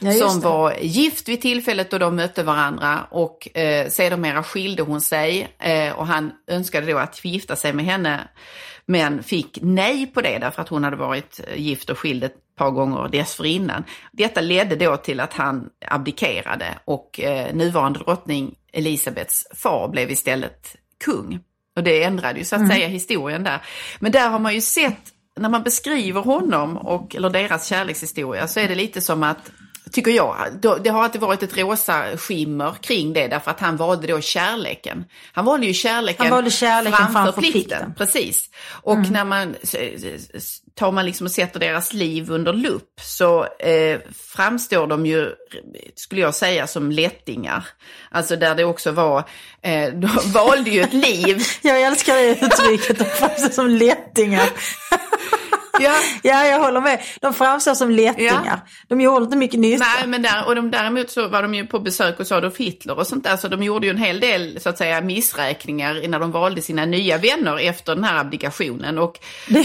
[0.00, 0.46] Ja, som det.
[0.46, 5.92] var gift vid tillfället då de mötte varandra och eh, sedermera skilde hon sig eh,
[5.92, 8.28] och han önskade då att gifta sig med henne
[8.86, 12.36] men fick nej på det därför att hon hade varit eh, gift och skild ett
[12.56, 13.84] par gånger dessförinnan.
[14.12, 20.76] Detta ledde då till att han abdikerade och eh, nuvarande drottning Elisabets far blev istället
[21.04, 21.40] kung.
[21.76, 22.70] Och det ändrade ju så att mm.
[22.70, 23.62] säga historien där.
[24.00, 28.60] Men där har man ju sett, när man beskriver honom och, eller deras kärlekshistoria så
[28.60, 29.50] är det lite som att
[29.92, 30.36] tycker jag.
[30.82, 35.04] Det har alltid varit ett rosa skimmer kring det därför att han valde då kärleken.
[35.32, 37.62] Han valde ju kärleken, han valde kärleken framför, framför plikten.
[37.62, 37.94] plikten.
[37.94, 38.50] Precis.
[38.82, 39.12] Och mm.
[39.12, 39.54] när man
[40.74, 44.00] tar man liksom och sätter deras liv under lupp så eh,
[44.34, 45.30] framstår de ju,
[45.94, 47.66] skulle jag säga, som lättingar.
[48.10, 49.18] Alltså där det också var,
[49.62, 51.42] eh, de valde ju ett liv.
[51.62, 54.48] jag älskar det uttrycket, de framstår som lättingar.
[55.82, 55.94] Ja.
[56.22, 57.00] ja, jag håller med.
[57.20, 58.42] De framstår som lättingar.
[58.46, 58.60] Ja.
[58.88, 59.84] De gjorde inte mycket nytta.
[59.98, 62.98] Nej, men där, och de, däremot så var de ju på besök hos Adolf Hitler
[62.98, 63.36] och sånt där.
[63.36, 66.84] Så de gjorde ju en hel del så att säga missräkningar när de valde sina
[66.84, 68.98] nya vänner efter den här abdikationen.
[68.98, 69.18] Och,
[69.48, 69.58] det,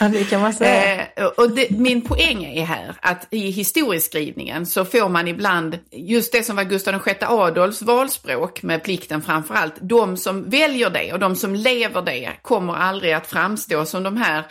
[0.00, 1.06] eh, det kan man säga.
[1.16, 6.32] Eh, och det, min poäng är här att i historieskrivningen så får man ibland just
[6.32, 9.74] det som var Gustav VI Adolfs valspråk med plikten framför allt.
[9.80, 14.16] De som väljer det och de som lever det kommer aldrig att framstå som de
[14.16, 14.44] här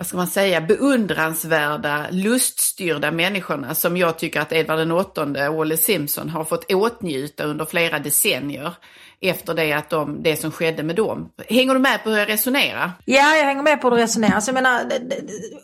[0.00, 5.76] vad ska man säga, beundransvärda, luststyrda människorna som jag tycker att Edvard åttonde och Olle
[5.76, 8.74] Simpson har fått åtnjuta under flera decennier
[9.20, 11.28] efter det, att de, det som skedde med dem.
[11.48, 12.90] Hänger du med på hur jag resonerar?
[13.04, 14.32] Ja, jag hänger med på hur du resonerar.
[14.32, 14.82] Alltså, jag menar,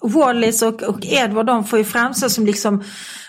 [0.01, 2.85] Wallis och, och Edward de får ju framstå som liksom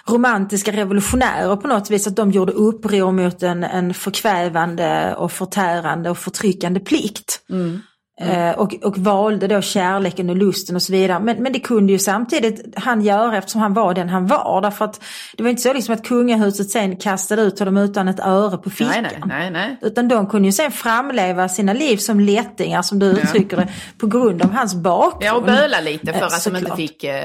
[0.05, 2.07] romantiska revolutionärer på något vis.
[2.07, 7.41] Att de gjorde uppror mot en, en förkvävande och förtärande och förtryckande plikt.
[7.49, 7.81] Mm.
[8.21, 8.55] Mm.
[8.55, 11.19] Och, och valde då kärleken och lusten och så vidare.
[11.19, 14.61] Men, men det kunde ju samtidigt han göra eftersom han var den han var.
[14.61, 15.01] Därför att
[15.37, 18.69] det var inte så liksom att kungahuset sen kastade ut honom utan ett öre på
[18.69, 19.03] fickan.
[19.03, 23.05] Nej, nej, nej, Utan de kunde ju sen framleva sina liv som lättingar som du
[23.05, 23.17] ja.
[23.17, 23.67] uttrycker det.
[23.97, 25.23] På grund av hans bakgrund.
[25.23, 27.23] Ja och böla lite för att de inte fick äh,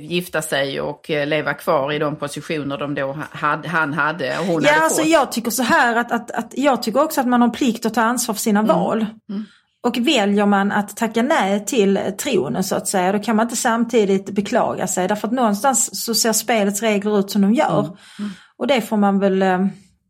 [0.00, 4.62] gifta sig och leva kvar i de positioner de då had, han hade och hon
[4.62, 5.10] ja, hade alltså fått.
[5.10, 7.94] Jag tycker så här att, att, att jag tycker också att man har plikt att
[7.94, 8.76] ta ansvar för sina mm.
[8.76, 9.06] val.
[9.28, 9.46] Mm.
[9.86, 13.56] Och väljer man att tacka nej till tronen så att säga, då kan man inte
[13.56, 15.08] samtidigt beklaga sig.
[15.08, 17.80] Därför att någonstans så ser spelets regler ut som de gör.
[17.80, 17.92] Mm.
[18.18, 18.30] Mm.
[18.58, 19.66] Och det får man väl eh,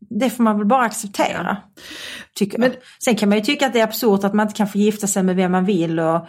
[0.09, 1.57] det får man väl bara acceptera.
[2.35, 4.67] Tycker Men, Sen kan man ju tycka att det är absurt att man inte kan
[4.67, 5.99] få gifta sig med vem man vill.
[5.99, 6.27] Och,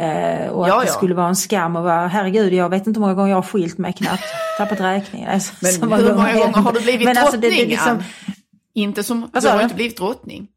[0.00, 3.02] eh, och att det skulle vara en skam och vara, herregud jag vet inte hur
[3.02, 4.24] många gånger jag har skilt mig knappt,
[4.58, 5.30] tappat räkningen.
[5.30, 7.22] Alltså, Men hur många gånger har du blivit drottning?
[7.22, 8.02] Alltså, det, det liksom,
[8.74, 10.48] inte som, du har inte blivit drottning.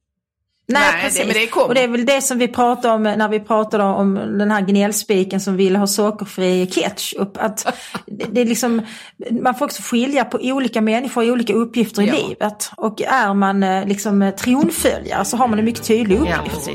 [0.69, 1.19] Nej, Nej precis.
[1.19, 3.79] Det, men det och det är väl det som vi pratar om när vi pratar
[3.79, 7.38] om den här gnällspiken som vill ha sockerfri ketchup.
[7.38, 7.65] Att
[8.05, 8.82] det är liksom,
[9.32, 12.13] man får också skilja på olika människor i olika uppgifter ja.
[12.13, 12.71] i livet.
[12.77, 16.69] Och är man eh, liksom tronföljare så har man en mycket tydlig uppgift.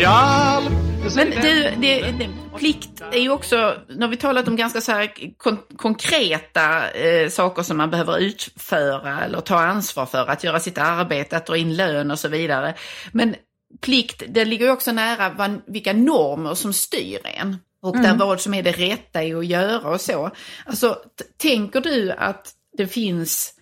[0.00, 4.80] Ja, men du, det, det, plikt är ju också, nu har vi talat om ganska
[4.80, 10.44] så här kon konkreta eh, saker som man behöver utföra eller ta ansvar för, att
[10.44, 12.74] göra sitt arbete, att dra in lön och så vidare.
[13.12, 13.34] Men
[13.80, 17.56] plikt, det ligger ju också nära vad, vilka normer som styr en.
[17.82, 18.18] Och mm.
[18.18, 20.30] där vad som är det rätta i att göra och så.
[20.66, 20.98] Alltså,
[21.36, 23.57] tänker du att det finns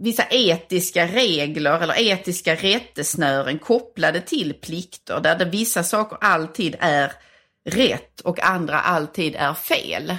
[0.00, 7.12] vissa etiska regler eller etiska rättesnören kopplade till plikter där det vissa saker alltid är
[7.70, 10.16] rätt och andra alltid är fel.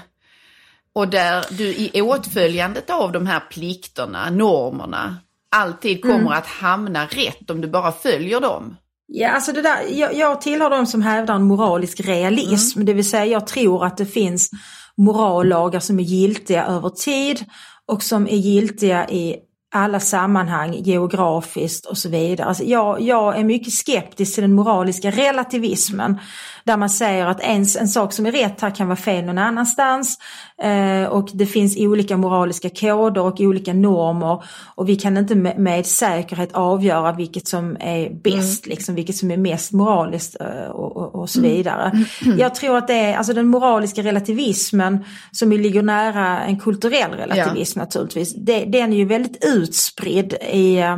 [0.96, 5.18] Och där du i åtföljandet av de här plikterna, normerna,
[5.56, 6.32] alltid kommer mm.
[6.32, 8.76] att hamna rätt om du bara följer dem.
[9.08, 12.86] Ja, alltså det där, jag, jag tillhör de som hävdar en moralisk realism, mm.
[12.86, 14.50] det vill säga jag tror att det finns
[14.98, 17.46] morallagar som är giltiga över tid
[17.88, 19.36] och som är giltiga i
[19.74, 22.48] alla sammanhang geografiskt och så vidare.
[22.48, 26.20] Alltså jag, jag är mycket skeptisk till den moraliska relativismen
[26.64, 29.38] där man säger att en, en sak som är rätt här kan vara fel någon
[29.38, 30.18] annanstans
[30.64, 34.44] eh, och det finns olika moraliska koder och olika normer
[34.76, 38.76] och vi kan inte med, med säkerhet avgöra vilket som är bäst, mm.
[38.76, 41.52] liksom, vilket som är mest moraliskt eh, och, och, och, så mm.
[41.52, 42.06] vidare.
[42.26, 42.40] Mm.
[42.40, 47.80] Jag tror att det är alltså den moraliska relativismen som ligger nära en kulturell relativism
[47.80, 47.84] ja.
[47.84, 50.98] naturligtvis, det, den är ju väldigt utspridd i eh,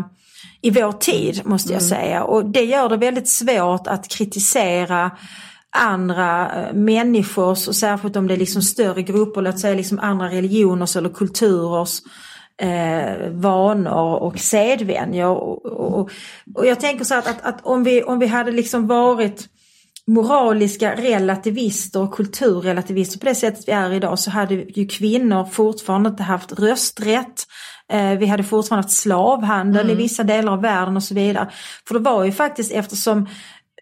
[0.63, 1.89] i vår tid måste jag mm.
[1.89, 5.11] säga och det gör det väldigt svårt att kritisera
[5.73, 10.29] andra eh, människors och särskilt om det är liksom större grupper, låt säga liksom andra
[10.29, 11.99] religioners eller kulturers
[12.61, 15.29] eh, vanor och sedvänjor.
[15.29, 16.09] Och, och,
[16.55, 19.49] och, jag tänker så att, att, att, om, vi, om vi hade liksom varit
[20.07, 26.09] moraliska relativister och kulturrelativister på det sättet vi är idag så hade ju kvinnor fortfarande
[26.09, 27.47] inte haft rösträtt.
[27.91, 29.93] Eh, vi hade fortfarande haft slavhandel mm.
[29.93, 31.49] i vissa delar av världen och så vidare.
[31.87, 33.27] För det var ju faktiskt eftersom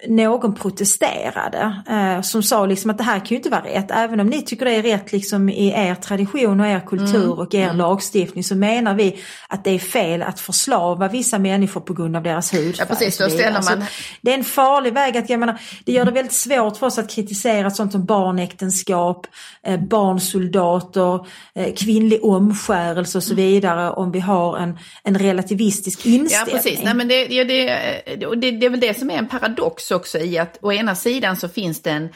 [0.08, 3.92] någon protesterade eh, som sa liksom att det här kan ju inte vara rätt.
[3.92, 7.40] Även om ni tycker det är rätt liksom i er tradition och er kultur mm.
[7.40, 7.78] och er mm.
[7.78, 12.24] lagstiftning så menar vi att det är fel att förslava vissa människor på grund av
[12.24, 12.76] deras hudfärg.
[12.80, 13.56] Ja, precis, då ställer man...
[13.56, 13.80] Alltså,
[14.22, 16.98] det är en farlig väg att, jag menar, det gör det väldigt svårt för oss
[16.98, 19.28] att kritisera sånt som barnäktenskap,
[19.64, 23.46] eh, barnsoldater, eh, kvinnlig omskärelse och så mm.
[23.46, 26.56] vidare om vi har en, en relativistisk inställning.
[26.56, 29.28] Ja precis, Nej, men det, det, det, det, det är väl det som är en
[29.28, 32.10] paradox också i att å ena sidan så finns det en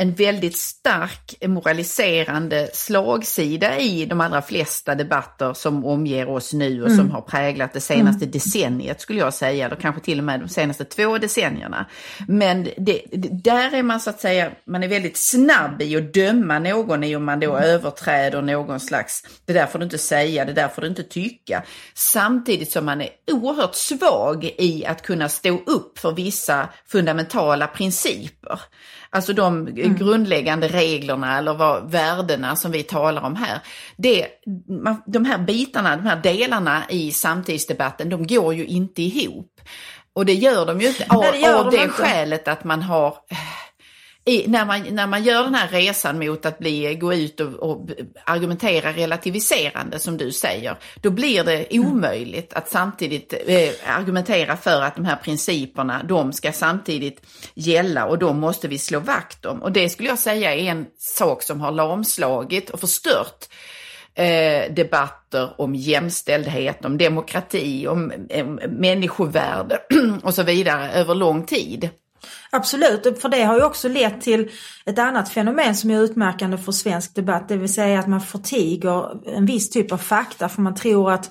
[0.00, 6.88] en väldigt stark moraliserande slagsida i de allra flesta debatter som omger oss nu och
[6.88, 6.98] mm.
[6.98, 8.30] som har präglat det senaste mm.
[8.30, 11.86] decenniet skulle jag säga, eller kanske till och med de senaste två decennierna.
[12.28, 13.02] Men det,
[13.42, 17.16] där är man så att säga, man är väldigt snabb i att döma någon i
[17.16, 17.70] om man då mm.
[17.70, 21.62] överträder någon slags, det där får du inte säga, det där får du inte tycka.
[21.94, 28.60] Samtidigt som man är oerhört svag i att kunna stå upp för vissa fundamentala principer.
[29.10, 29.96] Alltså de mm.
[29.96, 33.60] grundläggande reglerna eller vad, värdena som vi talar om här.
[33.96, 34.26] Det,
[35.06, 39.60] de här bitarna, de här delarna i samtidsdebatten, de går ju inte ihop.
[40.12, 42.82] Och det gör de ju inte av, Nej, det av de det skälet att man
[42.82, 43.14] har
[44.28, 47.54] i, när, man, när man gör den här resan mot att bli, gå ut och,
[47.54, 47.88] och
[48.24, 51.90] argumentera relativiserande som du säger, då blir det Mm.
[51.90, 57.22] omöjligt att samtidigt eh, argumentera för att de här principerna, de ska samtidigt
[57.54, 59.62] gälla och de måste vi slå vakt om.
[59.62, 63.48] Och det skulle jag säga är en sak som har lamslagit och förstört
[64.14, 69.80] eh, debatter om jämställdhet, om demokrati, om eh, människovärde
[70.22, 71.90] och så vidare över lång tid.
[72.50, 74.50] Absolut, för det har ju också lett till
[74.84, 79.28] ett annat fenomen som är utmärkande för svensk debatt, det vill säga att man förtiger
[79.36, 81.30] en viss typ av fakta för man tror att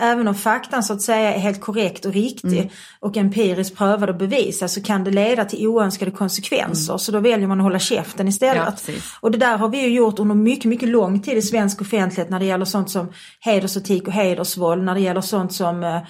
[0.00, 2.68] även om faktan så att säga är helt korrekt och riktig mm
[3.06, 6.98] och empiriskt prövad och bevisad så kan det leda till oönskade konsekvenser.
[6.98, 8.74] Så då väljer man att hålla käften Ja, istället.
[8.86, 9.04] precis.
[9.20, 12.30] och det där har vi ju gjort under mycket, mycket lång tid i svensk offentlighet
[12.30, 13.08] när det gäller sånt som
[13.40, 16.00] hedersetik och hedersvåld, när det gäller sånt som eh,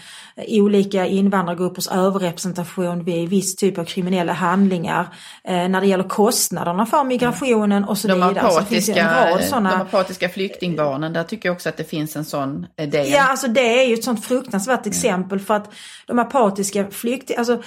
[0.49, 5.09] olika invandrargruppers överrepresentation vid viss typ av kriminella handlingar,
[5.45, 8.51] eh, när det gäller kostnaderna för migrationen och så De vidare.
[8.51, 9.71] Så det finns ju en apatiska, rad sådana...
[9.71, 13.11] de apatiska flyktingbarnen, där tycker jag också att det finns en sån eh, del.
[13.11, 15.73] Ja, alltså det är ju ett sånt fruktansvärt exempel för att
[16.07, 17.63] de apatiska flyktingarna, alltså,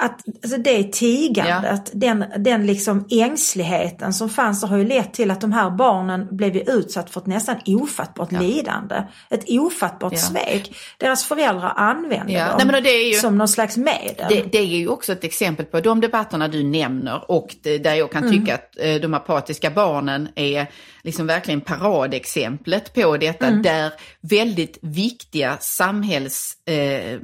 [0.00, 5.40] att, alltså det tigandet, den, den liksom ängsligheten som fanns har ju lett till att
[5.40, 9.02] de här barnen blev utsatt för ett nästan ofattbart lidande.
[9.30, 10.18] Ett ofattbart Ja.
[10.18, 10.76] svek.
[10.98, 12.56] Deras föräldrar använde Ja.
[12.58, 14.26] dem Nej, ju- som någon slags medel.
[14.28, 17.94] Det, det är ju också ett exempel på de debatterna du nämner och det, där
[17.94, 18.40] jag kan Mm.
[18.40, 20.66] tycka att eh, de apatiska barnen är
[21.02, 23.62] liksom verkligen paradexemplet på detta Mm.
[23.62, 27.18] där väldigt viktiga samhälls, eh,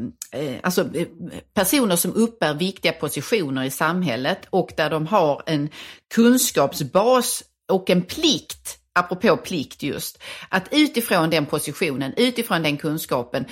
[0.63, 1.07] alltså eh,
[1.55, 5.69] personer som uppbär viktiga positioner i samhället och där de har en
[6.15, 13.45] kunskapsbas och en plikt apropå plikt just, att utifrån den positionen, utifrån den kunskapen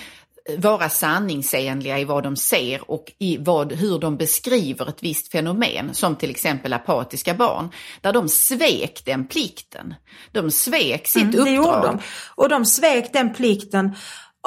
[0.59, 5.95] vara sanningsenliga i vad de ser och i vad, hur de beskriver ett visst fenomen,
[5.95, 9.95] som till exempel apatiska barn, där de svek den plikten.
[10.33, 11.83] De svek sitt Mm, uppdrag.
[11.83, 11.99] de.
[12.35, 13.95] Och de svek den plikten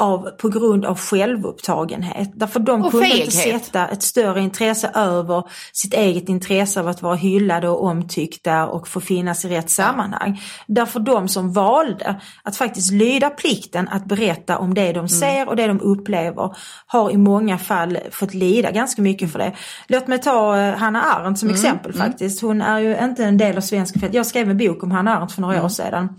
[0.02, 2.32] av, på grund av självupptagenhet.
[2.36, 3.64] Därför de Och kunde inte feghet.
[3.66, 8.88] sätta ett större intresse över sitt eget intresse av att vara hyllade och omtyckta och
[8.88, 10.42] få finnas i rätt sammanhang.
[10.68, 14.94] Därför de som valde att faktiskt lyda plikten att berätta om det Mm.
[14.94, 16.56] de ser och det de upplever
[16.88, 19.52] har i många fall fått lida ganska mycket för det.
[19.88, 21.56] Låt mig ta eh, Hanna Arendt som Mm.
[21.56, 22.42] exempel faktiskt.
[22.42, 23.96] Hon är ju inte en del av svensk.
[24.12, 25.66] Jag skrev en bok om Hanna Arendt för några Mm.
[25.66, 26.10] år sedan.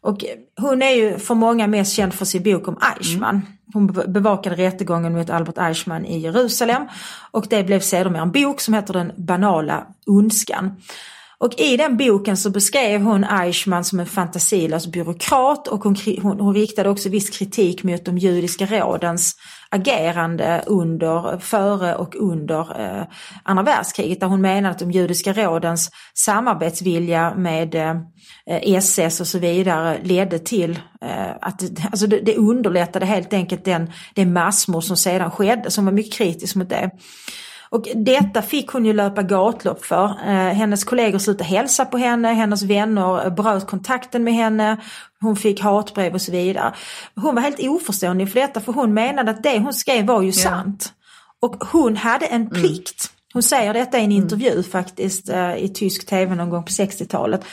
[0.00, 0.24] Och
[0.60, 3.42] hon är ju för många mest känd för sin bok om Eichmann.
[3.72, 6.82] Hon be- bevakade rättegången mot Albert Eichmann i Jerusalem
[7.30, 10.76] och det blev sedermera en bok som heter Den banala ondskan.
[11.40, 16.40] Och i den boken så beskrev hon Eichmann som en fantasilös byråkrat och hon, hon,
[16.40, 19.34] hon riktade också viss kritik mot de judiska rådens
[19.70, 23.04] agerande under, före och under eh,
[23.42, 27.96] andra världskriget där hon menade att de judiska rådens samarbetsvilja med eh,
[28.74, 30.70] SS och så vidare ledde till
[31.04, 35.84] eh, att alltså det, det underlättade helt enkelt den, det massmord som sedan skedde som
[35.84, 36.90] var mycket kritisk mot det.
[37.70, 40.04] Och detta fick hon ju löpa gatlopp för.
[40.04, 44.76] Eh, hennes kollegor slutade hälsa på henne, hennes vänner bröt kontakten med henne,
[45.20, 46.74] hon fick hatbrev och så vidare.
[47.14, 50.32] Hon var helt oförstående för detta för hon menade att det hon skrev var ju
[50.32, 50.92] sant.
[51.42, 53.10] Och hon hade en plikt.
[53.32, 57.44] Hon säger detta i en intervju faktiskt eh, i tysk tv någon gång på 60-talet.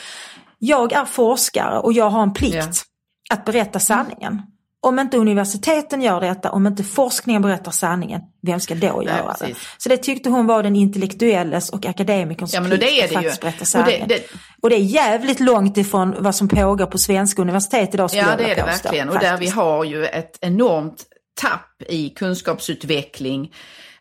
[0.58, 2.84] Jag är forskare och jag har en plikt
[3.28, 3.34] Ja.
[3.36, 4.42] att berätta sanningen.
[4.80, 9.34] Om inte universiteten gör detta, om inte forskningen berättar sanningen, vem ska då göra det?
[9.38, 9.58] precis.
[9.78, 13.14] Så det tyckte hon var den intellektuelles och akademikerns Ja, plikt det är att det
[13.14, 13.40] faktiskt ju.
[13.40, 14.08] berätta Och det- sanningen.
[14.08, 14.22] det-
[14.62, 18.36] Och det är jävligt långt ifrån vad som pågår på svenska universitet idag skulle Ja,
[18.36, 19.08] det är det verkligen.
[19.08, 19.54] Och där vi faktiskt.
[19.54, 21.04] har ju ett enormt
[21.40, 23.52] tapp i kunskapsutveckling,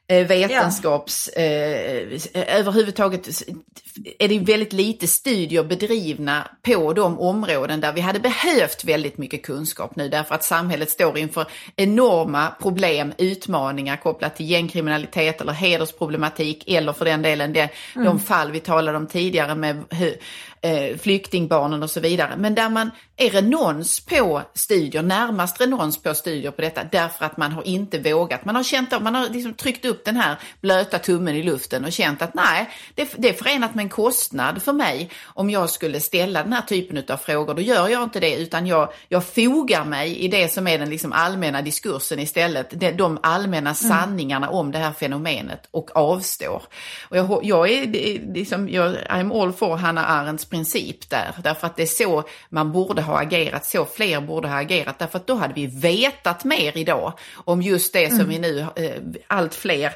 [0.08, 1.28] vetenskaps...
[1.28, 3.28] Eh, överhuvudtaget
[4.20, 9.44] är det väldigt lite studier bedrivna på de områden där vi hade behövt väldigt mycket
[9.44, 16.64] kunskap nu därför att samhället står inför enorma problem, utmaningar kopplat till gängkriminalitet eller hedersproblematik
[16.68, 19.84] eller för den delen det, de fall vi talade om tidigare med
[20.66, 22.38] eh, flyktingbarnen och så vidare.
[22.38, 27.38] Men där man är renons på studier, närmast renons på studier på detta därför att
[27.38, 28.46] man har inte vågat.
[28.46, 31.86] Man har känt att man har liksom tryckt upp den här blöta tummen i luften
[31.86, 35.70] och känt att nej, det, det är förenat med en kostnad för mig om jag
[35.70, 37.54] skulle ställa den här typen av frågor.
[37.54, 40.90] Då gör jag inte det utan jag, jag fogar mig i det som är den
[40.90, 42.80] liksom allmänna diskursen istället.
[42.80, 46.64] De, de allmänna sanningarna om det här fenomenet och avstår.
[47.10, 47.88] Och jag, jag är
[48.34, 51.36] liksom, jag, I'm all for Hannah Arendts princip där.
[51.44, 55.00] Därför att det är så man borde ha agerat, så fler borde ha agerat.
[55.00, 57.14] Därför att då hade vi vetat mer idag
[57.46, 58.30] om just det som mm.
[58.30, 59.94] vi nu, eh, allt fler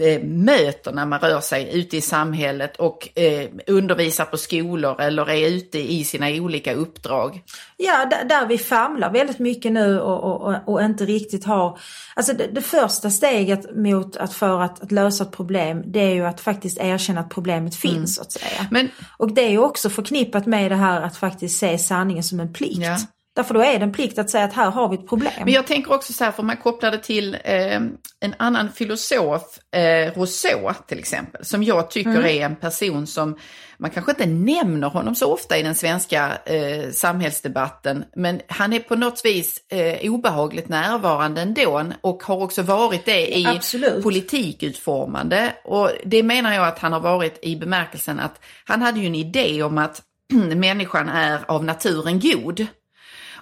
[0.00, 5.30] eh, möter när man rör sig ute i samhället och eh, undervisar på skolor eller
[5.30, 7.42] är ute i sina olika uppdrag.
[7.76, 11.78] Ja, där, där vi famlar väldigt mycket nu och, och, och inte riktigt har...
[12.14, 16.14] Alltså det, det, första steget mot att för att, att, lösa ett problem det är
[16.14, 18.06] ju att faktiskt erkänna att problemet finns mm.
[18.06, 18.66] så att säga.
[18.70, 22.40] Men, och det är ju också förknippat med det här att faktiskt se sanningen som
[22.40, 22.78] en plikt.
[22.82, 22.98] Ja.
[23.36, 25.32] Därför då är det en plikt att säga att här har vi ett problem.
[25.44, 27.76] Men jag tänker också så här, för man kopplar det till eh,
[28.20, 29.42] en annan filosof,
[29.76, 32.24] eh, Rousseau till exempel, som jag tycker mm.
[32.24, 33.38] är en person som,
[33.80, 38.78] man kanske inte nämner honom så ofta i den svenska eh, samhällsdebatten, men han är
[38.78, 44.02] på något vis eh, obehagligt närvarande ändå och har också varit det i Absolut.
[44.02, 45.54] politikutformande.
[45.64, 49.14] Och det menar jag att han har varit i bemärkelsen att han hade ju en
[49.14, 50.02] idé om att
[50.56, 52.66] människan är av naturen god.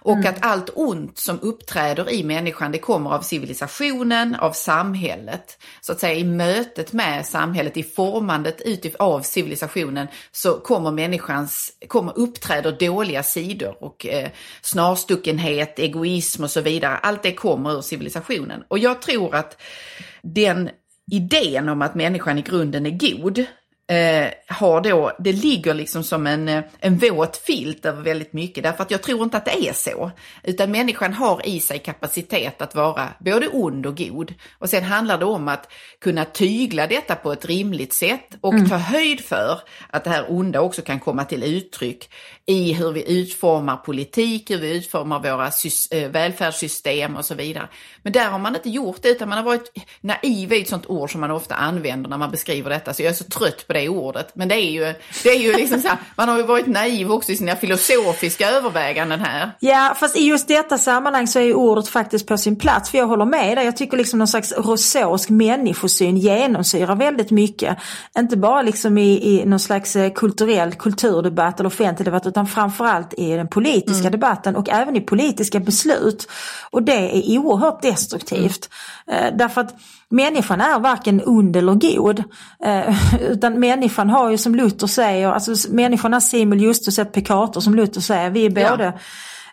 [0.00, 0.26] Och mm.
[0.26, 5.58] att allt ont som uppträder i människan det kommer av civilisationen, av samhället.
[5.80, 8.62] Så att säga i mötet med samhället, i formandet
[8.98, 14.28] av civilisationen så kommer människans, kommer uppträder dåliga sidor och eh,
[14.62, 16.96] snarstuckenhet, egoism och så vidare.
[16.96, 18.62] Allt det kommer ur civilisationen.
[18.68, 19.60] Och jag tror att
[20.22, 20.70] den
[21.10, 23.44] idén om att människan i grunden är god,
[23.88, 28.62] eh, har då, det ligger liksom som en, eh, en våt filt över väldigt mycket
[28.62, 30.10] därför att jag tror inte att det är så.
[30.42, 34.34] Utan människan har i sig kapacitet att vara både ond och god.
[34.58, 38.68] Och sen handlar det om att kunna tygla detta på ett rimligt sätt och mm.
[38.68, 39.60] ta höjd för
[39.90, 42.10] att det här onda också kan komma till uttryck
[42.46, 45.50] i hur vi utformar politik, hur vi utformar våra
[45.90, 47.68] eh, välfärdssystem och så vidare.
[48.02, 50.86] Men där har man inte gjort det utan man har varit naiv i ett sånt
[50.86, 52.94] ord som man ofta använder när man beskriver detta.
[52.94, 54.30] Så jag är så trött på det ordet.
[54.34, 57.12] Men det är ju, det är ju liksom så här, man har ju varit naiv
[57.12, 59.50] också i sina filosofiska överväganden här.
[59.60, 62.90] Ja, fast i just detta sammanhang så är ju ordet faktiskt på sin plats.
[62.90, 67.78] För jag håller med dig, jag tycker liksom någon slags rousseausk människosyn genomsyrar väldigt mycket.
[68.18, 73.14] Inte bara liksom i, i någon slags eh, kulturell kulturdebatt eller offentlig debatt utan framförallt
[73.14, 74.12] i den politiska mm.
[74.12, 76.28] debatten och även i politiska beslut.
[76.70, 78.70] Och det är oerhört destruktivt.
[79.06, 79.38] Mm.
[79.38, 79.74] Därför att
[80.10, 82.24] människan är varken ond eller god.
[82.64, 87.60] Eh, utan människan har ju som Luther säger, alltså människan är simul justus et peccator
[87.60, 88.92] som Luther säger, vi är både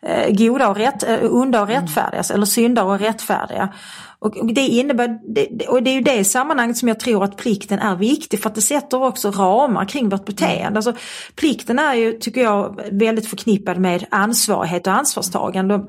[0.01, 0.09] ja.
[0.09, 2.35] eh, goda och rätt, eh, onda och rättfärdiga, mm.
[2.35, 3.73] eller syndare och rättfärdiga.
[4.19, 5.19] Och det innebär,
[5.67, 8.55] och det är ju det sammanhanget som jag tror att plikten är viktig för att
[8.55, 10.77] det sätter också ramar kring vårt beteende.
[10.77, 10.93] Alltså,
[11.35, 15.81] plikten är ju, tycker jag, väldigt förknippad med ansvarighet och ansvarstagande.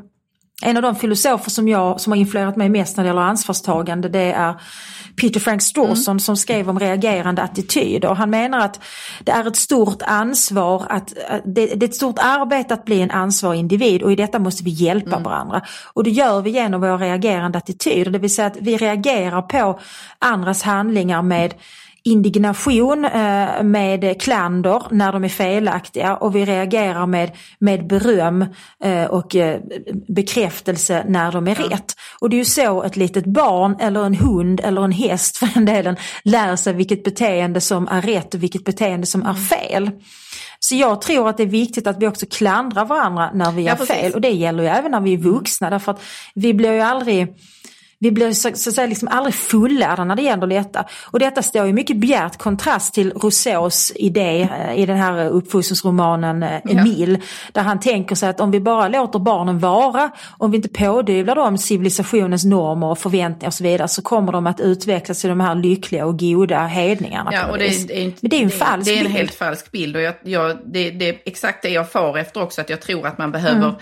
[0.62, 4.08] En av de filosofer som, jag, som har influerat mig mest när det gäller ansvarstagande
[4.08, 4.60] det är
[5.16, 6.20] Peter Frank Strawson mm.
[6.20, 8.14] som skrev om reagerande attityder.
[8.14, 8.80] Han menar att
[9.24, 11.12] det är ett stort ansvar, att,
[11.44, 14.64] det, det är ett stort arbete att bli en ansvarig individ och i detta måste
[14.64, 15.22] vi hjälpa mm.
[15.22, 15.62] varandra.
[15.92, 19.80] Och det gör vi genom våra reagerande attityder, det vill säga att vi reagerar på
[20.18, 21.54] andras handlingar med
[22.06, 28.44] indignation eh, med klander när de är felaktiga och vi reagerar med, med beröm
[28.84, 29.60] eh, och eh,
[30.08, 31.76] bekräftelse när de är ja.
[31.76, 31.96] rätt.
[32.20, 35.48] Och det är ju så ett litet barn eller en hund eller en häst för
[35.54, 39.42] den delen lär sig vilket beteende som är rätt och vilket beteende som är mm.
[39.42, 39.90] fel.
[40.60, 43.76] Så jag tror att det är viktigt att vi också klandrar varandra när vi gör
[43.76, 46.02] fel och det gäller ju även när vi är vuxna därför att
[46.34, 47.34] vi blir ju aldrig
[47.98, 50.84] vi blir så, så att säga liksom aldrig fullärda när det gäller detta.
[51.04, 56.42] Och detta står i mycket bjärt kontrast till Rousseaus idé eh, i den här uppfostringsromanen
[56.42, 57.18] eh, Emile.
[57.20, 57.26] Ja.
[57.52, 61.34] Där han tänker sig att om vi bara låter barnen vara, om vi inte pådyvlar
[61.34, 65.40] dem civilisationens normer och förväntningar och så vidare så kommer de att utvecklas till de
[65.40, 67.30] här lyckliga och goda hedningarna.
[67.32, 68.98] Ja, och det, är, det är Men det är ju en falsk bild.
[68.98, 71.90] Det är en helt falsk bild och jag, jag, det, det, är exakt det jag
[71.90, 73.74] far efter också att jag tror att man behöver mm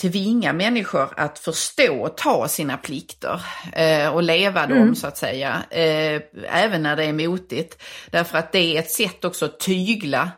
[0.00, 3.42] tvinga människor att förstå och ta sina plikter
[3.72, 4.94] eh, och leva dem mm.
[4.94, 5.62] så att säga.
[5.70, 7.82] Eh, även när det är motigt.
[8.10, 10.30] Därför att det är ett sätt också att tygla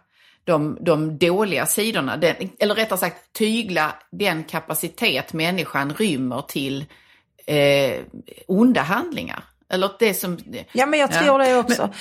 [0.45, 2.17] de, de dåliga sidorna.
[2.17, 6.85] Den, eller rättare sagt tygla den kapacitet människan rymmer till
[7.47, 8.01] eh,
[8.47, 9.45] onda handlingar.
[9.69, 10.39] Eller det som...
[10.73, 11.49] Ja men jag tror ja.
[11.49, 11.83] det också.
[11.83, 11.93] Men,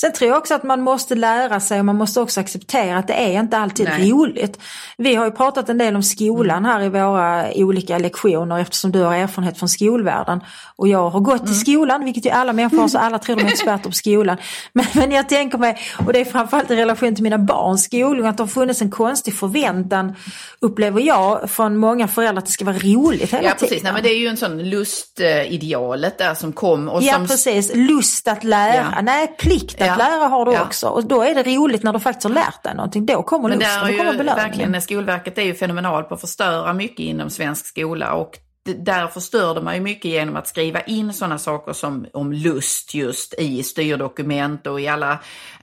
[0.00, 3.06] Sen tror jag också att man måste lära sig och man måste också acceptera att
[3.06, 4.10] det är inte alltid Nej.
[4.10, 4.58] roligt.
[4.96, 9.00] Vi har ju pratat en del om skolan här i våra olika lektioner eftersom du
[9.02, 10.40] har erfarenhet från skolvärlden.
[10.76, 11.46] Och jag har gått mm.
[11.46, 14.36] till skolan, vilket ju alla människor har, så alla tror de är experter på skolan.
[14.72, 18.26] Men, men jag tänker mig, och det är framförallt i relation till mina barns skolgång,
[18.26, 20.16] att det har funnits en konstig förväntan,
[20.60, 23.68] upplever jag, från många föräldrar att det ska vara roligt hela ja, precis.
[23.68, 23.84] tiden.
[23.84, 26.88] Nej, men det är ju en sån lustidealet där som kom.
[26.88, 27.26] Och ja som...
[27.26, 29.02] precis, lust att lära, ja.
[29.02, 29.92] nej plikt ja.
[29.92, 30.62] att lära har du ja.
[30.62, 30.88] också.
[30.88, 33.06] Och då är det roligt när du faktiskt har lärt dig någonting.
[33.06, 34.36] Då kommer lusten, då kommer belöningen.
[34.36, 38.38] Verkligen, Skolverket är ju fenomenal på att förstöra mycket inom svensk skola och
[38.76, 43.34] där förstörde man ju mycket genom att skriva in sådana saker som om lust just
[43.38, 45.12] i styrdokument och i alla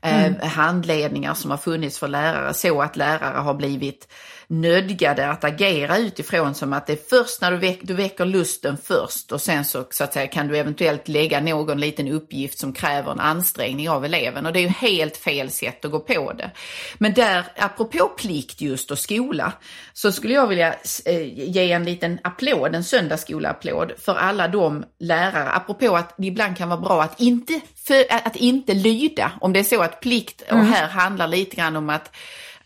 [0.02, 0.50] eh, mm.
[0.50, 4.08] handledningar som har funnits för lärare så att lärare har blivit
[4.48, 8.78] nödgade att agera utifrån som att det är först när du, väck, du väcker lusten
[8.84, 12.74] först och sen så, så att säga, kan du eventuellt lägga någon liten uppgift som
[12.74, 16.34] kräver en ansträngning av eleven och det är ju helt fel sätt att gå på
[16.34, 16.52] det.
[16.98, 19.54] Men där, apropå plikt just och skola,
[19.94, 20.76] så skulle jag vilja
[21.06, 26.58] eh, ge en liten applåd, en söndagsskola-applåd för alla de lärare, apropå att det ibland
[26.58, 30.42] kan vara bra att inte, för, att inte lyda, om det är så att plikt,
[30.42, 30.66] och mm.
[30.66, 32.16] här handlar lite grann om att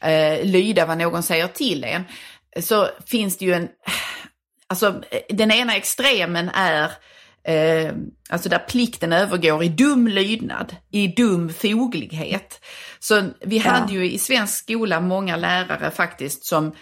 [0.01, 2.03] eh, lyda vad någon säger till en,
[2.61, 3.69] så finns det ju en,
[4.67, 6.91] alltså den ena extremen är
[7.43, 7.93] Eh,
[8.29, 12.65] alltså där plikten övergår i dum lydnad, i dum foglighet.
[12.99, 13.71] Så vi ja.
[13.71, 16.75] hade ju i svensk skola många lärare faktiskt som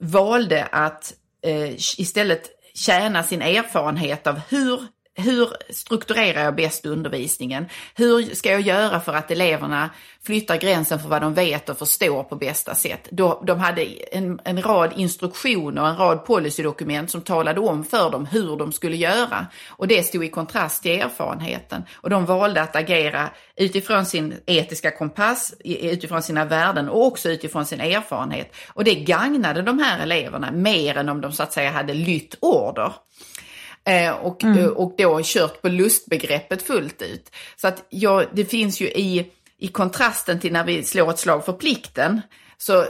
[0.00, 4.80] valde att eh, istället tjäna sin erfarenhet av hur
[5.16, 7.66] hur strukturerar jag bäst undervisningen?
[7.94, 9.90] Hur ska jag göra för att eleverna
[10.22, 13.08] flyttar gränsen för vad de vet och förstår på bästa sätt?
[13.46, 18.26] De hade en, en rad instruktioner och en rad policydokument som talade om för dem
[18.26, 19.46] hur de skulle göra.
[19.68, 21.82] Och det stod i kontrast till erfarenheten.
[21.94, 27.66] Och de valde att agera utifrån sin etiska kompass, utifrån sina värden och också utifrån
[27.66, 28.56] sin erfarenhet.
[28.68, 32.34] Och det gagnade de här eleverna mer än om de så att säga hade lytt
[32.40, 32.92] order.
[33.86, 34.58] Eh, och, mm.
[34.58, 37.30] Eh, och då kört på lustbegreppet fullt ut.
[37.56, 41.44] Så att ja, det finns ju i, i kontrasten till när vi slår ett slag
[41.44, 42.20] för plikten,
[42.58, 42.84] så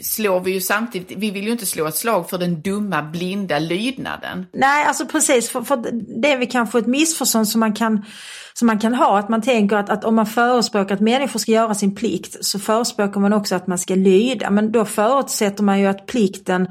[0.00, 3.58] slår vi ju samtidigt, vi vill ju inte slå ett slag för den dumma blinda
[3.58, 4.46] lydnaden.
[4.52, 5.76] Nej, alltså precis, för, för
[6.22, 8.04] det är väl kanske ett missförstånd som man kan,
[8.54, 11.52] som man kan ha, att man tänker att, att om man förespråkar att människor ska
[11.52, 15.80] göra sin plikt så förespråkar man också att man ska lyda, men då förutsätter man
[15.80, 16.68] ju att plikten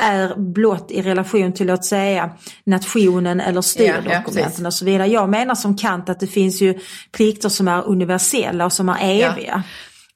[0.00, 2.30] är blott i relation till låt säga
[2.64, 5.08] nationen eller styrdokumenten ja, och så vidare.
[5.08, 6.78] Jag menar som Kant att det finns ju
[7.12, 9.34] plikter som är universella och som är eviga.
[9.46, 9.62] Ja.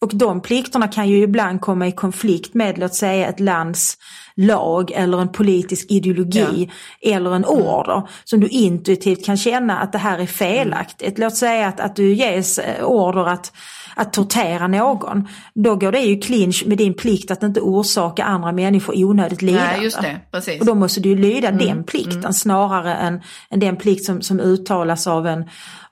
[0.04, 3.96] Och de plikterna kan ju ibland komma i konflikt med låt säga ett lands
[4.36, 6.70] lag eller en politisk ideologi
[7.00, 7.16] ja.
[7.16, 7.58] eller en mm.
[7.58, 11.18] order som du intuitivt kan känna att det här är felaktigt.
[11.18, 11.26] Mm.
[11.26, 13.52] Låt säga att, att du ges eh, order att
[13.96, 18.52] att tortera någon, då går det ju clinch med din plikt att inte orsaka andra
[18.52, 19.72] människor onödigt lidande.
[19.72, 20.60] Nej, just det, precis.
[20.60, 21.66] Och då måste du lyda mm.
[21.66, 22.32] den plikten mm.
[22.32, 23.20] snarare än,
[23.50, 25.44] än den plikt som, som uttalas av en,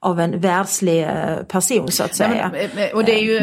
[0.03, 2.51] av en världslig eh, person så att säga.
[2.75, 3.41] Men, och det är ju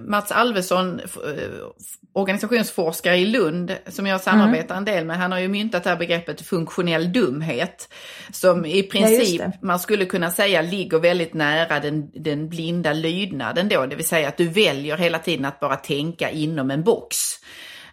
[0.00, 1.00] Mats Alvesson,
[2.12, 4.78] organisationsforskare i Lund, som jag samarbetar mm.
[4.78, 7.88] en del med, han har ju myntat det här begreppet funktionell dumhet.
[8.32, 13.68] Som i princip, ja, man skulle kunna säga, ligger väldigt nära den, den blinda lydnaden
[13.68, 17.16] då, det vill säga att du väljer hela tiden att bara tänka inom en box.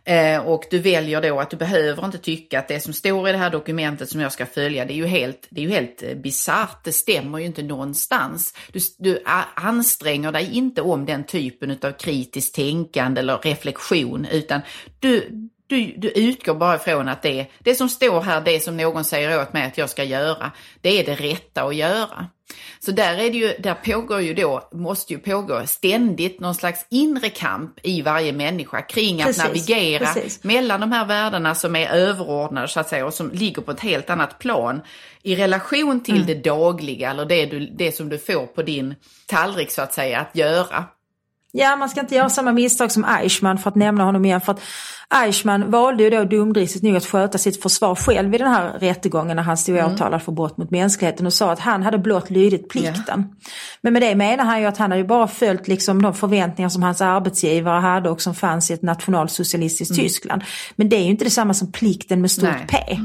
[0.08, 3.32] Eh, och du väljer då att du behöver inte tycka att det som står i
[3.32, 6.04] det här dokumentet som jag ska följa, det är ju helt, det är ju helt
[6.04, 8.54] eh, bisarrt, det stämmer ju inte någonstans.
[8.72, 9.24] Du, du
[9.56, 14.62] anstränger dig inte om den typen av kritiskt tänkande eller reflektion, utan
[15.00, 15.30] du,
[15.68, 19.42] du, du utgår bara ifrån att det, det som står här, det som någon säger
[19.42, 20.52] åt mig att jag ska göra,
[20.82, 22.28] det är det rätta att göra.
[22.80, 26.86] Så där, är det ju, där pågår ju då, måste ju pågå ständigt någon slags
[26.90, 30.44] inre kamp i varje människa kring att precis, navigera precis.
[30.44, 33.80] mellan de här värdena som är överordnade så att säga och som ligger på ett
[33.80, 34.82] helt annat plan
[35.22, 36.28] i relation till mm.
[36.28, 38.96] det dagliga eller det, du, det som du får på din
[39.26, 40.86] tallrik så att säga att göra.
[41.58, 44.42] Ja, man ska inte göra samma misstag som Eichmann för att nämna honom igen.
[44.42, 44.62] För att
[45.10, 49.36] Eichmann valde ju då dumdristigt nog att sköta sitt försvar själv i den här rättegången
[49.36, 49.94] när han stod mm.
[49.94, 53.20] åtalad för brott mot mänskligheten och sa att han hade blott lydit plikten.
[53.20, 53.32] Yeah.
[53.82, 56.84] Men med det menar han ju att han hade bara följt liksom de förväntningar som
[56.84, 60.04] hans arbetsgivare hade och som fanns i ett nationalsocialistiskt mm.
[60.04, 60.44] Tyskland.
[60.76, 62.86] Men det är ju inte detsamma som plikten med stort Nej.
[62.88, 63.00] P.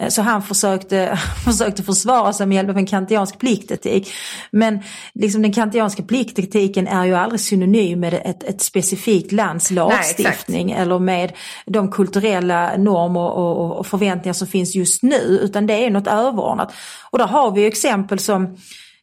[0.00, 4.12] Eh, så han försökte, försökte försvara sig med hjälp av en kantiansk pliktetik.
[4.50, 4.82] Men
[5.14, 10.76] liksom den kantianska pliktetiken är ju aldrig synonym med ett, ett specifikt lands lagstiftning Nej,
[10.76, 11.32] eller med
[11.66, 16.72] de kulturella normer och, och, förväntningar som finns just nu, utan det är något överordnat.
[17.10, 18.56] Och där har vi exempel som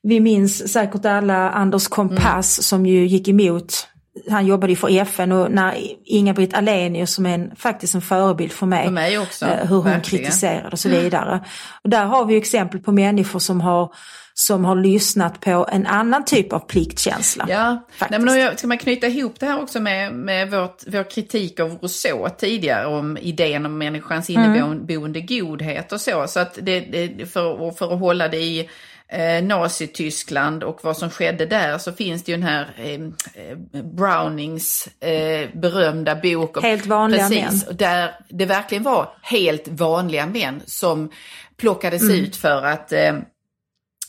[0.04, 2.64] vi minns säkert alla Anders Kompass mm.
[2.64, 3.88] som ju gick emot
[4.30, 8.52] han jobbade ju för FN och när Inga-Britt Ahlenius som är en, faktiskt en förebild
[8.52, 10.26] för mig, för mig också, eh, hur hon verkligen.
[10.26, 11.46] kritiserade och så vidare.
[11.84, 13.94] Och där har vi exempel på människor som har
[14.40, 17.46] som har lyssnat på en annan typ av pliktkänsla.
[17.50, 21.60] Ja, Nej, men ska man knyta ihop det här också med, med vårt, vår kritik
[21.60, 25.28] av Rousseau tidigare om idén om människans inneboende mm.
[25.28, 26.26] godhet och så.
[26.28, 28.70] Så att det, det, för, för att hålla det i
[29.12, 34.88] eh, Nazityskland och vad som skedde där så finns det ju den här eh, Brownings
[35.00, 36.62] eh, berömda bok.
[36.62, 37.78] Helt vanliga precis, män.
[37.78, 41.12] Där det verkligen var helt vanliga män som
[41.58, 42.16] plockades Mm.
[42.16, 43.16] ut för att eh,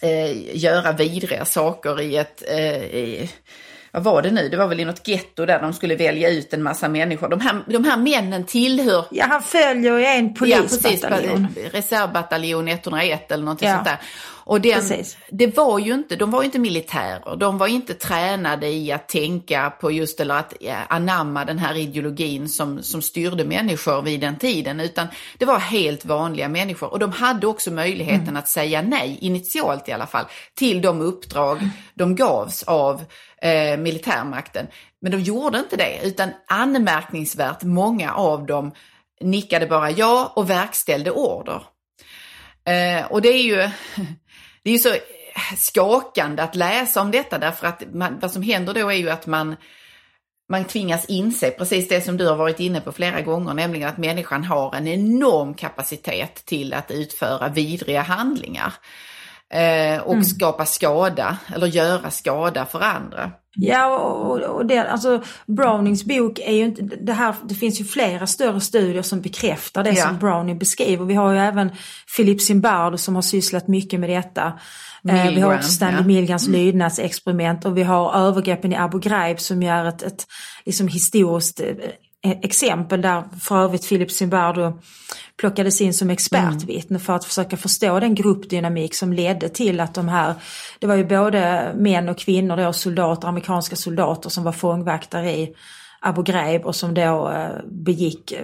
[0.03, 3.30] eh, göra vidriga saker i ett, eh, i,
[3.93, 6.53] vad var det nu, det var väl i något getto där de skulle välja ut
[6.55, 7.28] en massa människor.
[7.28, 11.47] De här, de här männen tillhör Ja, han följer ju en Ja, polisbataljon.
[11.72, 13.99] Reservbataljon 101 eller någonting Ja, sånt där.
[14.45, 15.16] Och den, precis.
[15.30, 17.36] det var ju inte, de var ju inte militärer.
[17.36, 21.76] De var inte tränade i att tänka på just eller att ja, anamma den här
[21.76, 24.80] ideologin som, som styrde människor vid den tiden.
[24.80, 25.07] Utan
[25.39, 26.93] det var helt vanliga människor.
[26.93, 28.36] Och de hade också möjligheten Mm.
[28.36, 30.24] att säga nej, initialt i alla fall,
[30.55, 31.59] till de uppdrag
[31.95, 33.05] de gavs av
[33.43, 34.66] eh, militärmakten.
[35.01, 38.72] Men de gjorde inte det, utan anmärkningsvärt många av dem
[39.20, 41.62] nickade bara ja och verkställde order.
[42.64, 43.57] Eh, och det är ju
[44.62, 44.95] det är ju så
[45.57, 49.26] skakande att läsa om detta därför att man, vad som händer då är ju att
[49.26, 49.57] man,
[50.49, 53.99] man tvingas inse precis det som du har varit inne på flera gånger, nämligen att
[53.99, 58.74] människan har en enorm kapacitet till att utföra vidriga handlingar
[59.55, 63.30] eh, och skapa skada eller göra skada för andra.
[63.61, 67.84] Ja, och, och det, alltså Brownings bok är ju inte, det här, det finns ju
[67.84, 70.07] flera större studier som bekräftar det Ja.
[70.07, 71.05] som Browning beskriver.
[71.05, 71.70] Vi har ju även
[72.16, 74.46] Philip Zimbardo som har sysslat mycket med detta.
[74.46, 74.53] Eh,
[75.03, 76.01] vi har Milgram, också Stanley ja.
[76.01, 76.07] Mm.
[76.07, 80.26] Milgrams lydnadsexperiment och vi har övergreppen i Abu Ghraib som är ett, ett
[80.66, 81.66] liksom historiskt eh,
[82.22, 84.80] exempel där för övrigt Philip Zimbardo
[85.36, 90.08] plockades in som expertvittne för att försöka förstå den gruppdynamik som ledde till att de
[90.08, 90.34] här,
[90.78, 95.54] det var ju både män och kvinnor då, soldater, amerikanska soldater som var fångvaktare i
[96.01, 98.40] Abu Ghraib och som då eh, begick eh,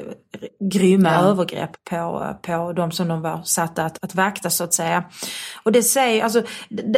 [0.61, 1.21] grymma Ja.
[1.21, 5.05] övergrepp på, på de som de var satta att, att vakta så att säga.
[5.63, 6.43] Och det säger, alltså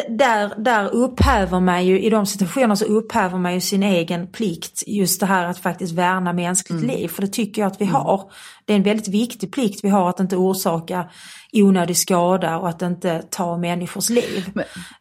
[0.08, 4.82] där, där upphäver man ju, i de situationerna så upphäver man ju sin egen plikt
[4.86, 7.08] just det här att faktiskt värna mänskligt liv.
[7.08, 8.30] För det tycker jag att vi har.
[8.66, 11.08] Det är en väldigt viktig plikt vi har att inte orsaka
[11.52, 14.52] onödig skada och att inte ta människors liv.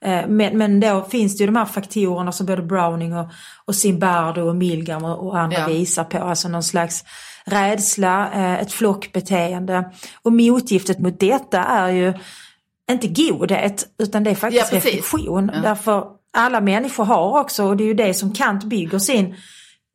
[0.02, 3.28] Eh, Men, men då finns det ju de här faktorerna som både Browning och,
[3.66, 5.68] och Zimbardo och Milgram och, och andra Ja.
[5.68, 6.18] visar på.
[6.18, 7.04] Alltså någon slags
[7.46, 9.92] rädsla, eh, ett flockbeteende.
[10.22, 12.14] Och motgiftet mot detta är ju
[12.92, 15.52] inte godhet utan det är faktiskt Ja, reflektion.
[15.64, 16.04] Därför
[16.38, 19.36] alla människor har också, och det är ju det som Kant bygger sin,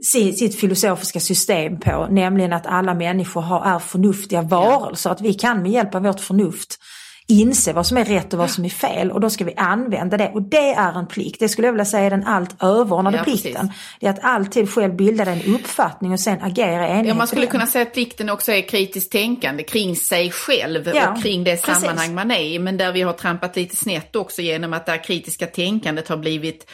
[0.03, 5.11] sitt filosofiska system på, nämligen att alla människor har, är förnuftiga varelser.
[5.11, 6.78] Att vi kan med hjälp av vårt förnuft
[7.28, 10.16] inse vad som är rätt och vad som är fel och då ska vi använda
[10.16, 10.30] det.
[10.34, 13.24] Och det är en plikt, det skulle jag vilja säga är den allt överordnade Ja,
[13.24, 13.42] precis.
[13.42, 13.72] plikten.
[14.01, 17.26] Det är att alltid själv bilda en uppfattning och sen agera i enlighet Ja, man
[17.26, 21.44] skulle kunna säga att plikten också är kritiskt tänkande kring sig själv Ja, och kring
[21.44, 21.82] det precis.
[21.82, 22.59] sammanhang man är i.
[22.59, 26.16] Men där vi har trampat lite snett också genom att det här kritiska tänkandet har
[26.16, 26.70] blivit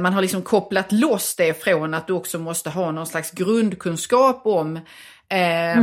[0.00, 4.40] man har liksom kopplat loss det från att du också måste ha någon slags grundkunskap
[4.44, 4.80] om
[5.28, 5.82] Eh,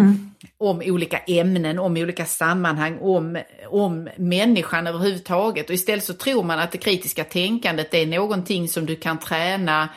[0.57, 5.69] om olika ämnen, om olika sammanhang, om, om människan överhuvudtaget.
[5.69, 9.83] Och istället så tror man att det kritiska tänkandet är någonting som du kan träna
[9.83, 9.89] eh,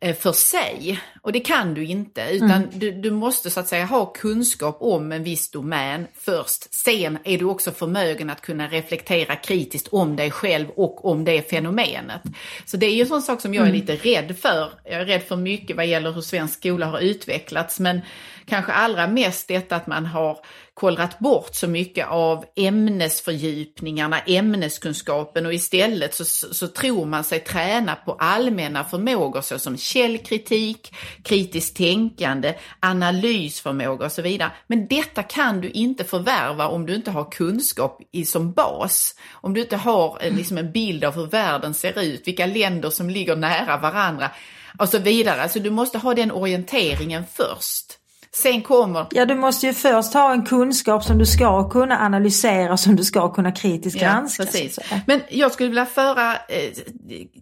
[0.00, 1.00] för sig.
[1.22, 5.12] Och det kan du inte, utan du, du måste så att säga ha kunskap om
[5.12, 6.74] en viss domän först.
[6.74, 11.50] Sen är du också förmögen att kunna reflektera kritiskt om dig själv och om det
[11.50, 12.22] fenomenet.
[12.64, 14.70] Så det är ju en sån sak som jag är lite rädd för.
[14.84, 18.00] Jag är rädd för mycket vad gäller hur svensk skola har utvecklats, men
[18.46, 20.38] kanske allra mest detta att man har
[20.78, 27.40] kollrat bort så mycket av ämnesfördjupningarna, ämneskunskapen och istället så, så, så tror man sig
[27.40, 34.50] träna på allmänna förmågor såsom källkritik, kritiskt tänkande, analysförmåga och så vidare.
[34.66, 39.14] Men detta kan du inte förvärva om du inte har kunskap i, som bas.
[39.32, 42.90] Om du inte har eh, liksom en bild av hur världen ser ut, vilka länder
[42.90, 44.30] som ligger nära varandra
[44.78, 45.48] och så vidare.
[45.48, 47.97] Så du måste ha den orienteringen först.
[48.32, 52.76] Sen kommer Ja, du måste ju först ha en kunskap som du ska kunna analysera,
[52.76, 54.42] som du ska kunna kritiskt granska.
[54.42, 54.78] att precis.
[55.06, 56.70] Men jag skulle vilja föra eh,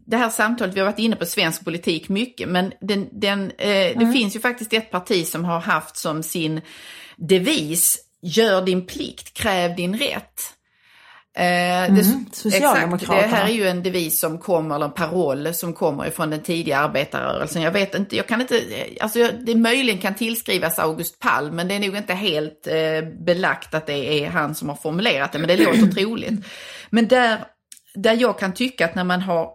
[0.06, 3.76] det här samtalet, vi har varit inne på svensk politik mycket, men den, den, eh,
[3.76, 4.06] Mm.
[4.06, 6.60] det finns ju faktiskt ett parti som har haft som sin
[7.16, 10.42] devis, gör din plikt, kräv din rätt.
[11.38, 11.42] Eh,
[11.94, 12.26] det, Mm.
[12.56, 16.30] Exakt, det här är ju en devis som kommer, eller en paroll som kommer ifrån
[16.30, 17.62] den tidiga arbetarrörelsen.
[17.62, 18.62] Jag vet inte, jag kan inte,
[19.00, 23.08] alltså jag- det möjligen kan tillskrivas August Palm, men det är nog inte helt eh,
[23.26, 26.44] belagt att det är han som har formulerat det, men det låter troligt.
[26.90, 27.38] Men där,
[27.94, 29.48] där jag kan tycka att när man har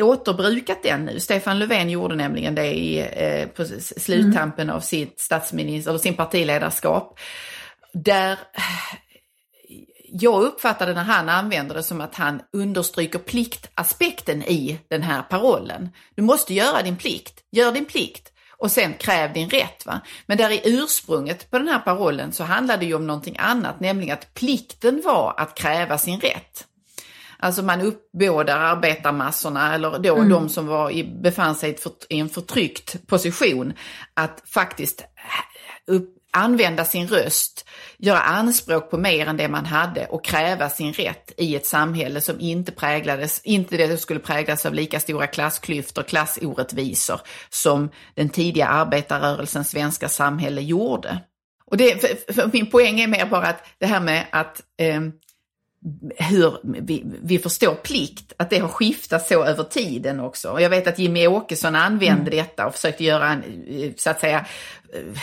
[0.00, 5.90] återbrukat den nu, Stefan Löfven gjorde nämligen det i, eh, på sluttampen av sitt statsminister,
[5.90, 7.18] eller sin partiledarskap,
[7.92, 8.38] där
[10.12, 15.88] jag uppfattade när han använder det som att han understryker pliktaspekten i den här parollen.
[16.14, 19.86] Du måste göra din plikt, gör din plikt och sen kräv din rätt.
[19.86, 20.00] Va?
[20.26, 23.80] Men där i ursprunget på den här parollen så handlade det ju om någonting annat,
[23.80, 26.64] nämligen att plikten var att kräva sin rätt.
[27.38, 30.28] Alltså man uppbådar arbetarmassorna eller då mm.
[30.28, 31.78] de som var i, befann sig
[32.08, 33.72] i en förtryckt position
[34.14, 35.04] att faktiskt
[35.86, 37.68] upp, använda sin röst,
[37.98, 42.20] göra anspråk på mer än det man hade och kräva sin rätt i ett samhälle
[42.20, 47.20] som inte präglades, inte det skulle präglas av lika stora klassklyftor, klassorättvisor
[47.50, 51.18] som den tidiga arbetarrörelsens svenska samhälle gjorde.
[51.64, 55.00] Och det, för, för min poäng är mer bara att det här med att eh,
[56.16, 60.50] hur vi, vi förstår plikt, att det har skiftat så över tiden också.
[60.50, 62.36] Och jag vet att Jimmy Åkesson använde mm.
[62.36, 64.46] detta och försökte göra en, så att säga,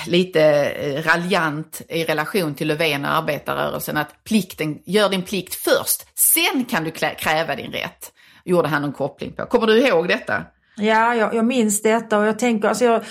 [0.08, 6.06] lite eh, raljant i relation till Löfven och arbetarrörelsen att plikten, gör din plikt först,
[6.16, 8.12] sen kan du kräva din rätt.
[8.46, 9.46] Gjorde han en koppling på.
[9.46, 10.44] Kommer du ihåg detta?
[10.78, 13.04] Ja, jag, jag minns detta och jag tänker, alltså jag,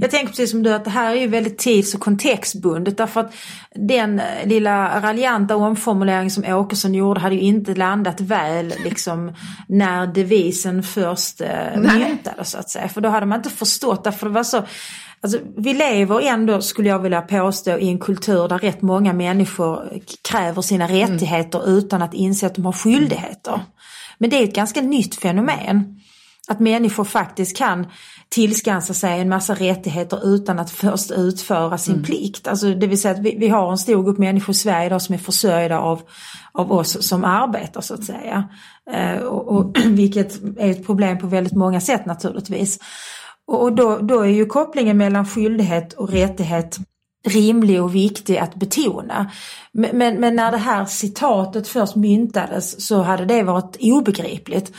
[0.00, 3.20] jag tänker precis som du att det här är ju väldigt tids och kontextbundet därför
[3.20, 3.34] att
[3.74, 9.34] den eh, lilla raljanta omformulering som Åkesson gjorde hade ju inte landat väl liksom
[9.68, 12.88] när devisen först eh, myntades så att säga.
[12.88, 14.62] För då hade man inte förstått därför det var så
[15.24, 20.00] Alltså, vi lever ändå, skulle jag vilja påstå, i en kultur där rätt många människor
[20.28, 21.00] kräver sina mm.
[21.00, 21.78] rättigheter mm.
[21.78, 23.60] utan att inse att de har skyldigheter.
[24.18, 26.01] Men det är ett ganska nytt fenomen.
[26.48, 27.86] Att människor faktiskt kan
[28.28, 32.04] tillskansa sig en massa rättigheter utan att först utföra sin mm.
[32.04, 32.48] plikt.
[32.48, 35.02] Alltså det vill säga att vi, vi, har en stor grupp människor i Sverige idag
[35.02, 36.02] som är försörjda av,
[36.52, 38.48] av oss som arbetar så att säga.
[38.92, 42.78] Eh, och, och, vilket är ett problem på väldigt många sätt naturligtvis.
[43.46, 46.78] Och då, då är ju kopplingen mellan skyldighet och rättighet
[47.24, 49.30] rimlig och viktig att betona.
[49.72, 54.72] Men, men, men, när det här citatet först myntades så hade det varit obegripligt.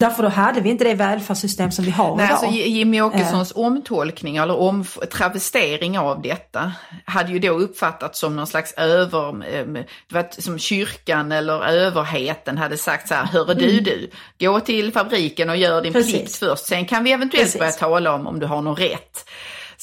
[0.00, 2.34] Därför då hade vi inte det välfärdssystem som vi har Nej, idag.
[2.34, 3.58] Alltså Jimmy Åkessons eh.
[3.58, 6.72] omtolkning eller om, travestering av detta
[7.04, 9.54] hade ju då uppfattats som någon slags över,
[10.14, 13.84] eh, som kyrkan eller överheten hade sagt så här, hörru du mm.
[13.84, 14.10] du,
[14.46, 16.12] gå till fabriken och gör din Precis.
[16.12, 17.58] plikt först, sen kan vi eventuellt Precis.
[17.58, 19.24] börja tala om om du har någon rätt.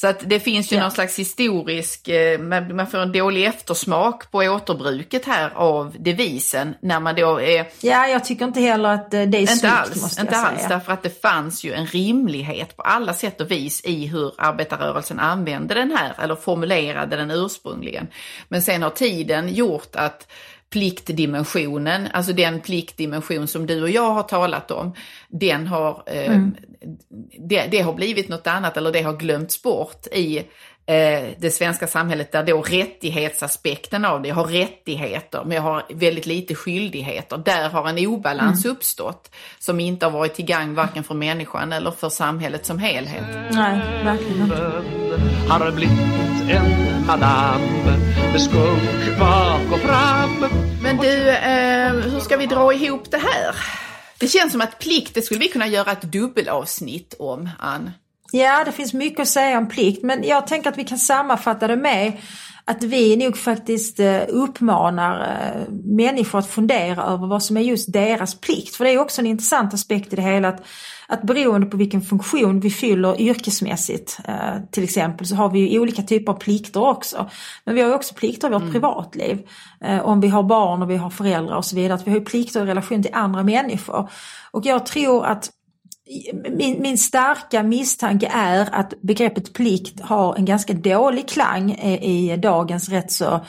[0.00, 0.82] Så att det finns ju ja.
[0.82, 7.00] någon slags historisk, eh, man får en dålig eftersmak på återbruket här av devisen när
[7.00, 7.66] man då är...
[7.80, 10.46] Ja, jag tycker inte heller att eh, det är snyggt alls, måste jag Inte säga.
[10.46, 14.32] alls, därför att det fanns ju en rimlighet på alla sätt och vis i hur
[14.38, 18.06] arbetarrörelsen använde den här, eller formulerade den ursprungligen.
[18.48, 20.26] Men sen har tiden gjort att
[20.70, 24.94] pliktdimensionen, alltså den pliktdimension som du och jag har talat om,
[25.28, 26.56] den har, eh, mm.
[27.48, 31.86] det, det, har blivit något annat eller det har glömts bort i eh, det svenska
[31.86, 37.38] samhället där då rättighetsaspekten av det, jag har rättigheter men jag har väldigt lite skyldigheter.
[37.38, 38.76] Där har en obalans mm.
[38.76, 43.24] uppstått som inte har varit till gagn varken för människan eller för samhället som helhet.
[43.52, 44.50] Nej, verkligen
[45.48, 45.98] Har blivit
[46.50, 50.46] en madame med skunk bak och fram.
[50.82, 53.54] Men du, eh, hur ska vi dra ihop det här?
[54.18, 57.90] Det känns som att plikt, det skulle vi kunna göra ett dubbelavsnitt om, Ann.
[58.32, 61.66] Ja, det finns mycket att säga om plikt, men jag tänker att vi kan sammanfatta
[61.66, 62.12] det med
[62.68, 67.92] att vi nog faktiskt eh, uppmanar eh, människor att fundera över vad som är just
[67.92, 68.76] deras plikt.
[68.76, 70.62] För det är också en intressant aspekt i det hela att,
[71.08, 74.34] att beroende på vilken funktion vi fyller yrkesmässigt eh,
[74.70, 77.30] till exempel så har vi ju olika typer av plikter också.
[77.64, 78.72] Men vi har också plikter i vårt mm.
[78.72, 79.38] privatliv.
[80.02, 81.94] Om vi har barn och vi har föräldrar och så vidare.
[81.94, 84.10] Att vi har ju plikter i relation till andra människor.
[84.50, 85.50] Och jag tror att
[86.50, 92.36] min, min starka misstanke är att begreppet plikt har en ganska dålig klang i, i
[92.36, 93.40] dagens rätt så,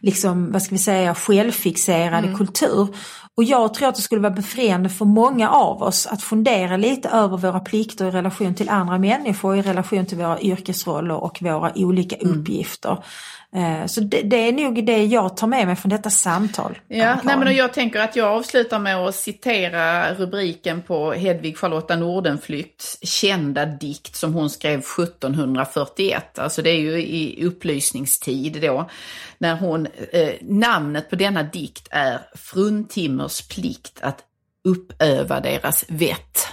[0.00, 2.36] liksom, vad ska vi säga, självfixerade mm.
[2.36, 2.88] kultur.
[3.36, 7.08] Och jag tror att det skulle vara befriande för många av oss att fundera lite
[7.08, 11.72] över våra plikter i relation till andra människor, i relation till våra yrkesroller och våra
[11.74, 12.40] olika mm.
[12.40, 13.04] uppgifter.
[13.54, 16.78] Eh, så det, det, är nog det jag tar med mig från detta samtal.
[16.88, 21.96] Ja, nej, men jag tänker att jag avslutar med att citera rubriken på Hedvig Charlotta
[21.96, 26.38] Nordenflykts kända dikt som hon skrev 1741.
[26.38, 28.90] Alltså det är ju i upplysningstid då.
[29.38, 34.18] När hon, eh, namnet på denna dikt är Fruntimmers plikt att
[34.64, 36.48] uppöva deras vett.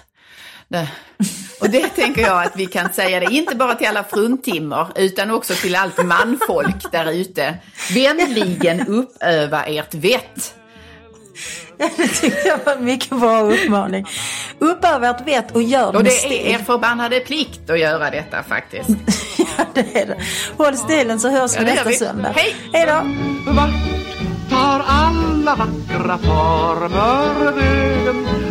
[1.61, 5.31] Och det tänker jag att vi kan säga det, inte bara till alla fruntimmer utan
[5.31, 7.57] också till allt manfolk där ute.
[7.93, 10.55] Vänligen uppöva ert vett.
[11.77, 14.05] det tycker jag var en mycket bra uppmaning.
[14.59, 18.43] Uppöva ert vett och gör det Och det är er förbannade plikt att göra detta
[18.43, 18.89] faktiskt.
[19.37, 20.17] ja, det är det.
[20.57, 21.95] Håll stilen så hörs vi nästa vi.
[21.95, 22.31] söndag.
[22.35, 22.55] Hej!
[22.73, 23.03] Hej då!
[24.49, 28.50] tar all alla vackra former vägen